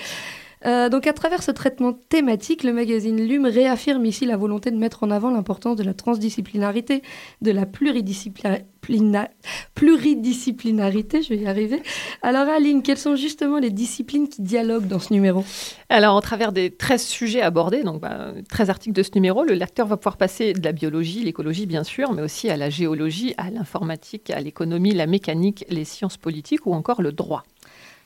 Euh, 0.65 0.89
donc 0.89 1.07
à 1.07 1.13
travers 1.13 1.41
ce 1.41 1.51
traitement 1.51 1.93
thématique, 1.93 2.63
le 2.63 2.73
magazine 2.73 3.25
LUM 3.25 3.45
réaffirme 3.45 4.05
ici 4.05 4.25
la 4.25 4.37
volonté 4.37 4.71
de 4.71 4.77
mettre 4.77 5.03
en 5.03 5.11
avant 5.11 5.31
l'importance 5.31 5.77
de 5.77 5.83
la 5.83 5.93
transdisciplinarité, 5.93 7.01
de 7.41 7.51
la 7.51 7.65
pluridisciplina- 7.65 8.61
plina- 8.81 9.29
pluridisciplinarité, 9.75 11.21
je 11.21 11.29
vais 11.29 11.37
y 11.37 11.47
arriver. 11.47 11.81
Alors 12.21 12.47
Aline, 12.47 12.81
quelles 12.81 12.97
sont 12.97 13.15
justement 13.15 13.59
les 13.59 13.69
disciplines 13.69 14.27
qui 14.27 14.41
dialoguent 14.41 14.87
dans 14.87 14.99
ce 14.99 15.13
numéro? 15.13 15.43
Alors, 15.89 16.15
au 16.15 16.21
travers 16.21 16.51
des 16.51 16.69
13 16.71 17.03
sujets 17.05 17.41
abordés, 17.41 17.83
donc 17.83 18.01
bah, 18.01 18.33
13 18.49 18.69
articles 18.69 18.95
de 18.95 19.03
ce 19.03 19.11
numéro, 19.15 19.43
le 19.43 19.53
lecteur 19.53 19.87
va 19.87 19.97
pouvoir 19.97 20.17
passer 20.17 20.53
de 20.53 20.63
la 20.63 20.71
biologie, 20.71 21.23
l'écologie 21.23 21.65
bien 21.65 21.83
sûr, 21.83 22.11
mais 22.13 22.21
aussi 22.21 22.49
à 22.49 22.57
la 22.57 22.69
géologie, 22.69 23.33
à 23.37 23.49
l'informatique, 23.49 24.29
à 24.29 24.39
l'économie, 24.41 24.93
la 24.93 25.07
mécanique, 25.07 25.65
les 25.69 25.85
sciences 25.85 26.17
politiques 26.17 26.65
ou 26.65 26.73
encore 26.73 27.01
le 27.01 27.11
droit. 27.11 27.43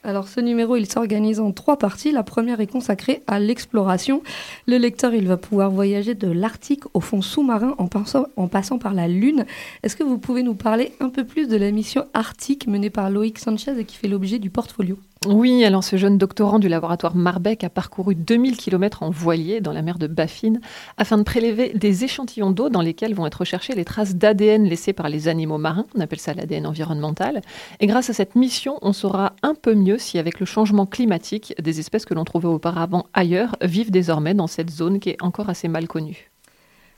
Alors 0.06 0.28
ce 0.28 0.38
numéro, 0.38 0.76
il 0.76 0.84
s'organise 0.90 1.40
en 1.40 1.50
trois 1.52 1.78
parties. 1.78 2.12
La 2.12 2.22
première 2.22 2.60
est 2.60 2.66
consacrée 2.66 3.22
à 3.26 3.40
l'exploration. 3.40 4.22
Le 4.66 4.76
lecteur, 4.76 5.14
il 5.14 5.26
va 5.26 5.38
pouvoir 5.38 5.70
voyager 5.70 6.14
de 6.14 6.30
l'Arctique 6.30 6.84
au 6.92 7.00
fond 7.00 7.22
sous-marin 7.22 7.74
en, 7.78 7.86
passant- 7.88 8.78
par 8.78 8.92
la 8.92 9.08
Lune. 9.08 9.46
Est-ce 9.82 9.96
que 9.96 10.04
vous 10.04 10.18
pouvez 10.18 10.42
nous 10.42 10.54
parler 10.54 10.92
un 11.00 11.08
peu 11.08 11.24
plus 11.24 11.48
de 11.48 11.56
la 11.56 11.70
mission 11.70 12.04
Arctique 12.12 12.66
menée 12.66 12.90
par 12.90 13.08
Loïc 13.08 13.38
Sanchez 13.38 13.72
et 13.78 13.84
qui 13.86 13.96
fait 13.96 14.08
l'objet 14.08 14.38
du 14.38 14.50
portfolio? 14.50 14.98
Oui, 15.26 15.64
alors 15.64 15.82
ce 15.82 15.96
jeune 15.96 16.18
doctorant 16.18 16.58
du 16.58 16.68
laboratoire 16.68 17.16
Marbeck 17.16 17.64
a 17.64 17.70
parcouru 17.70 18.14
2000 18.14 18.58
km 18.58 19.02
en 19.02 19.10
voilier 19.10 19.62
dans 19.62 19.72
la 19.72 19.80
mer 19.80 19.98
de 19.98 20.06
Baffin 20.06 20.54
afin 20.98 21.16
de 21.16 21.22
prélever 21.22 21.72
des 21.74 22.04
échantillons 22.04 22.50
d'eau 22.50 22.68
dans 22.68 22.82
lesquels 22.82 23.14
vont 23.14 23.26
être 23.26 23.36
recherchées 23.40 23.74
les 23.74 23.86
traces 23.86 24.16
d'ADN 24.16 24.64
laissées 24.64 24.92
par 24.92 25.08
les 25.08 25.28
animaux 25.28 25.56
marins, 25.56 25.86
on 25.96 26.00
appelle 26.00 26.18
ça 26.18 26.34
l'ADN 26.34 26.66
environnemental. 26.66 27.40
Et 27.80 27.86
grâce 27.86 28.10
à 28.10 28.12
cette 28.12 28.34
mission, 28.34 28.78
on 28.82 28.92
saura 28.92 29.34
un 29.42 29.54
peu 29.54 29.74
mieux 29.74 29.98
si 29.98 30.18
avec 30.18 30.40
le 30.40 30.46
changement 30.46 30.84
climatique, 30.84 31.54
des 31.62 31.80
espèces 31.80 32.04
que 32.04 32.14
l'on 32.14 32.24
trouvait 32.24 32.48
auparavant 32.48 33.06
ailleurs 33.14 33.56
vivent 33.62 33.90
désormais 33.90 34.34
dans 34.34 34.46
cette 34.46 34.70
zone 34.70 35.00
qui 35.00 35.10
est 35.10 35.22
encore 35.22 35.48
assez 35.48 35.68
mal 35.68 35.88
connue. 35.88 36.33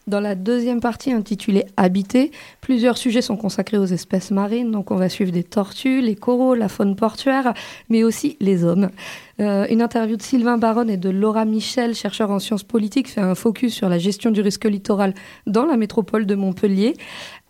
Dans 0.09 0.21
la 0.21 0.37
deuxième 0.37 0.79
partie 0.79 1.11
intitulée 1.11 1.67
Habiter, 1.77 2.31
plusieurs 2.61 2.97
sujets 2.97 3.23
sont 3.23 3.37
consacrés 3.37 3.77
aux 3.77 3.87
espèces 3.87 4.31
marines. 4.31 4.71
Donc 4.71 4.93
on 4.93 4.95
va 4.95 5.09
suivre 5.09 5.33
des 5.33 5.43
tortues, 5.43 6.01
les 6.01 6.15
coraux, 6.15 6.55
la 6.55 6.69
faune 6.69 6.95
portuaire, 6.95 7.55
mais 7.89 8.05
aussi 8.05 8.37
les 8.39 8.63
hommes. 8.63 8.91
Euh, 9.39 9.67
une 9.69 9.83
interview 9.83 10.17
de 10.17 10.23
Sylvain 10.23 10.57
Baronne 10.57 10.89
et 10.89 10.97
de 10.97 11.11
Laura 11.11 11.45
Michel, 11.45 11.95
chercheur 11.95 12.31
en 12.31 12.39
sciences 12.39 12.63
politiques, 12.63 13.09
fait 13.09 13.21
un 13.21 13.35
focus 13.35 13.75
sur 13.75 13.89
la 13.91 13.99
gestion 13.99 14.31
du 14.31 14.41
risque 14.41 14.65
littoral 14.65 15.13
dans 15.47 15.67
la 15.67 15.77
métropole 15.77 16.25
de 16.25 16.35
Montpellier. 16.35 16.95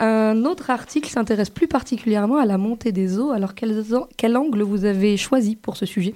Un 0.00 0.44
autre 0.44 0.70
article 0.70 1.08
s'intéresse 1.08 1.48
plus 1.48 1.68
particulièrement 1.68 2.38
à 2.38 2.44
la 2.44 2.58
montée 2.58 2.90
des 2.90 3.18
eaux. 3.18 3.30
Alors 3.30 3.54
quel, 3.54 4.36
angle 4.36 4.62
vous 4.62 4.84
avez 4.84 5.16
choisi 5.16 5.54
pour 5.54 5.76
ce 5.76 5.86
sujet? 5.86 6.14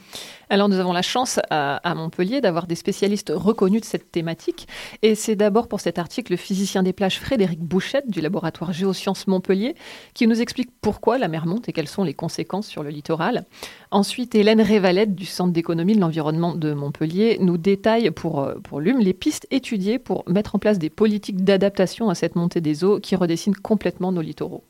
Alors 0.50 0.68
nous 0.68 0.80
avons 0.80 0.92
la 0.92 1.02
chance 1.02 1.38
à, 1.50 1.94
Montpellier 1.94 2.40
d'avoir 2.40 2.66
des 2.66 2.74
spécialistes 2.74 3.32
reconnus 3.34 3.82
de 3.82 3.86
cette 3.86 4.10
thématique. 4.10 4.66
Et 5.02 5.14
c'est 5.14 5.36
d'abord 5.36 5.68
pour 5.68 5.80
cet 5.80 5.98
article 5.98 6.32
le 6.32 6.36
physicien 6.36 6.82
des 6.82 6.92
plages 6.92 7.20
Frédéric 7.20 7.60
Bouchette 7.60 8.10
du 8.10 8.20
laboratoire 8.20 8.72
Géosciences 8.72 9.28
Montpellier 9.28 9.76
qui 10.14 10.26
nous 10.26 10.40
explique 10.40 10.70
pourquoi 10.80 11.18
la 11.18 11.28
mer 11.28 11.46
monte 11.46 11.68
et 11.68 11.72
quelles 11.72 11.88
sont 11.88 12.02
les 12.02 12.14
conséquences 12.14 12.66
sur 12.66 12.82
le 12.82 12.90
littoral. 12.90 13.44
Ensuite, 13.92 14.34
Hélène 14.34 14.60
Révalette 14.60 15.14
du 15.14 15.24
Centre 15.24 15.52
d'économie 15.60 15.94
de 15.94 16.00
l'environnement 16.00 16.54
de 16.54 16.72
Montpellier 16.72 17.36
nous 17.38 17.58
détaille 17.58 18.10
pour, 18.10 18.40
euh, 18.40 18.54
pour 18.64 18.80
l'UM 18.80 18.98
les 18.98 19.12
pistes 19.12 19.46
étudiées 19.50 19.98
pour 19.98 20.24
mettre 20.26 20.54
en 20.54 20.58
place 20.58 20.78
des 20.78 20.88
politiques 20.88 21.44
d'adaptation 21.44 22.08
à 22.08 22.14
cette 22.14 22.34
montée 22.34 22.62
des 22.62 22.82
eaux 22.82 22.98
qui 22.98 23.14
redessinent 23.14 23.54
complètement 23.54 24.10
nos 24.10 24.22
littoraux. 24.22 24.64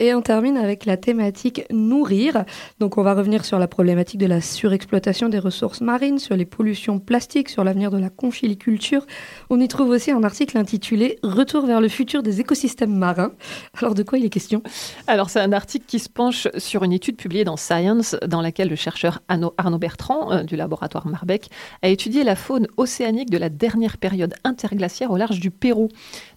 Et 0.00 0.14
on 0.14 0.22
termine 0.22 0.56
avec 0.56 0.84
la 0.84 0.96
thématique 0.96 1.64
nourrir. 1.70 2.44
Donc 2.78 2.98
on 2.98 3.02
va 3.02 3.14
revenir 3.14 3.44
sur 3.44 3.58
la 3.58 3.66
problématique 3.66 4.20
de 4.20 4.26
la 4.26 4.40
surexploitation 4.40 5.28
des 5.28 5.40
ressources 5.40 5.80
marines, 5.80 6.20
sur 6.20 6.36
les 6.36 6.44
pollutions 6.44 7.00
plastiques, 7.00 7.48
sur 7.48 7.64
l'avenir 7.64 7.90
de 7.90 7.98
la 7.98 8.08
conchiliculture. 8.08 9.06
On 9.50 9.58
y 9.58 9.66
trouve 9.66 9.90
aussi 9.90 10.12
un 10.12 10.22
article 10.22 10.56
intitulé 10.56 11.18
Retour 11.24 11.66
vers 11.66 11.80
le 11.80 11.88
futur 11.88 12.22
des 12.22 12.40
écosystèmes 12.40 12.94
marins. 12.94 13.32
Alors 13.74 13.94
de 13.94 14.04
quoi 14.04 14.18
il 14.18 14.24
est 14.24 14.30
question? 14.30 14.62
Alors 15.08 15.30
c'est 15.30 15.40
un 15.40 15.52
article 15.52 15.86
qui 15.88 15.98
se 15.98 16.08
penche 16.08 16.46
sur 16.58 16.84
une 16.84 16.92
étude 16.92 17.16
publiée 17.16 17.44
dans 17.44 17.56
Science 17.56 18.14
dans 18.26 18.40
laquelle 18.40 18.68
le 18.68 18.76
chercheur 18.76 19.20
Arnaud, 19.28 19.78
Bertrand 19.78 20.32
euh, 20.32 20.42
du 20.44 20.54
laboratoire 20.54 21.08
Marbeck 21.08 21.50
a 21.82 21.88
étudié 21.88 22.22
la 22.22 22.36
faune 22.36 22.68
océanique 22.76 23.30
de 23.30 23.38
la 23.38 23.48
dernière 23.48 23.98
période 23.98 24.34
interglaciaire 24.44 25.10
au 25.10 25.16
large 25.16 25.40
du 25.40 25.50
Pérou. 25.50 25.88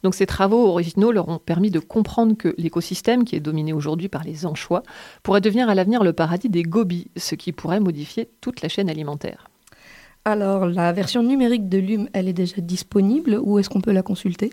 Donc 0.03 0.15
ces 0.15 0.25
travaux 0.25 0.67
originaux 0.67 1.11
leur 1.11 1.29
ont 1.29 1.37
permis 1.39 1.71
de 1.71 1.79
comprendre 1.79 2.35
que 2.35 2.53
l'écosystème 2.57 3.23
qui 3.23 3.35
est 3.35 3.39
dominé 3.39 3.73
aujourd'hui 3.73 4.09
par 4.09 4.23
les 4.23 4.45
anchois, 4.45 4.83
pourrait 5.23 5.41
devenir 5.41 5.69
à 5.69 5.75
l'avenir 5.75 6.03
le 6.03 6.13
paradis 6.13 6.49
des 6.49 6.63
gobies, 6.63 7.07
ce 7.17 7.35
qui 7.35 7.51
pourrait 7.51 7.79
modifier 7.79 8.29
toute 8.41 8.61
la 8.61 8.69
chaîne 8.69 8.89
alimentaire. 8.89 9.47
Alors, 10.23 10.67
la 10.67 10.91
version 10.91 11.23
numérique 11.23 11.67
de 11.67 11.79
l'UM, 11.79 12.07
elle 12.13 12.27
est 12.27 12.33
déjà 12.33 12.61
disponible 12.61 13.39
Où 13.41 13.57
est-ce 13.57 13.69
qu'on 13.69 13.81
peut 13.81 13.91
la 13.91 14.03
consulter? 14.03 14.51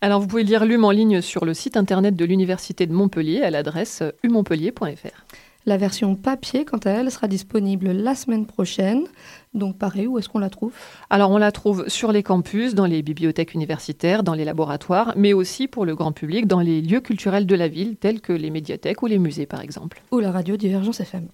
Alors, 0.00 0.20
vous 0.20 0.28
pouvez 0.28 0.44
lire 0.44 0.64
l'UM 0.64 0.84
en 0.84 0.92
ligne 0.92 1.20
sur 1.20 1.44
le 1.44 1.52
site 1.52 1.76
internet 1.76 2.14
de 2.14 2.24
l'Université 2.24 2.86
de 2.86 2.92
Montpellier 2.92 3.42
à 3.42 3.50
l'adresse 3.50 4.04
umontpellier.fr. 4.22 5.24
La 5.66 5.76
version 5.76 6.14
papier, 6.14 6.64
quant 6.64 6.78
à 6.78 6.90
elle, 6.90 7.10
sera 7.10 7.28
disponible 7.28 7.90
la 7.90 8.14
semaine 8.14 8.46
prochaine. 8.46 9.04
Donc 9.52 9.78
pareil, 9.78 10.06
où 10.06 10.16
est-ce 10.18 10.28
qu'on 10.28 10.38
la 10.38 10.50
trouve? 10.50 10.72
Alors 11.10 11.30
on 11.32 11.38
la 11.38 11.50
trouve 11.50 11.88
sur 11.88 12.12
les 12.12 12.22
campus, 12.22 12.74
dans 12.74 12.86
les 12.86 13.02
bibliothèques 13.02 13.52
universitaires, 13.52 14.22
dans 14.22 14.34
les 14.34 14.44
laboratoires, 14.44 15.12
mais 15.16 15.32
aussi 15.32 15.66
pour 15.66 15.84
le 15.84 15.96
grand 15.96 16.12
public 16.12 16.46
dans 16.46 16.60
les 16.60 16.80
lieux 16.80 17.00
culturels 17.00 17.46
de 17.46 17.54
la 17.56 17.66
ville, 17.66 17.96
tels 17.96 18.20
que 18.20 18.32
les 18.32 18.50
médiathèques 18.50 19.02
ou 19.02 19.06
les 19.06 19.18
musées 19.18 19.46
par 19.46 19.60
exemple. 19.60 20.02
Ou 20.12 20.20
la 20.20 20.30
radio 20.30 20.56
Divergence 20.56 21.00
FM. 21.00 21.26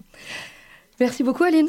Merci 0.99 1.25
beaucoup 1.25 1.45
Aline. 1.45 1.69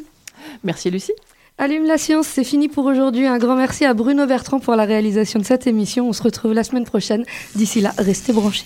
Merci 0.64 0.90
Lucie. 0.90 1.14
Allume 1.58 1.86
la 1.86 1.98
science, 1.98 2.28
c'est 2.28 2.44
fini 2.44 2.70
pour 2.70 2.86
aujourd'hui. 2.86 3.26
Un 3.26 3.40
grand 3.40 3.56
merci 3.56 3.84
à 3.84 3.94
Bruno 3.94 4.26
Bertrand 4.28 4.60
pour 4.60 4.76
la 4.76 4.86
réalisation 4.86 5.40
de 5.40 5.46
cette 5.46 5.66
émission. 5.66 6.08
On 6.08 6.14
se 6.14 6.22
retrouve 6.22 6.54
la 6.54 6.64
semaine 6.64 6.86
prochaine. 6.86 7.26
D'ici 7.56 7.82
là, 7.82 7.94
restez 7.98 8.32
branchés. 8.32 8.66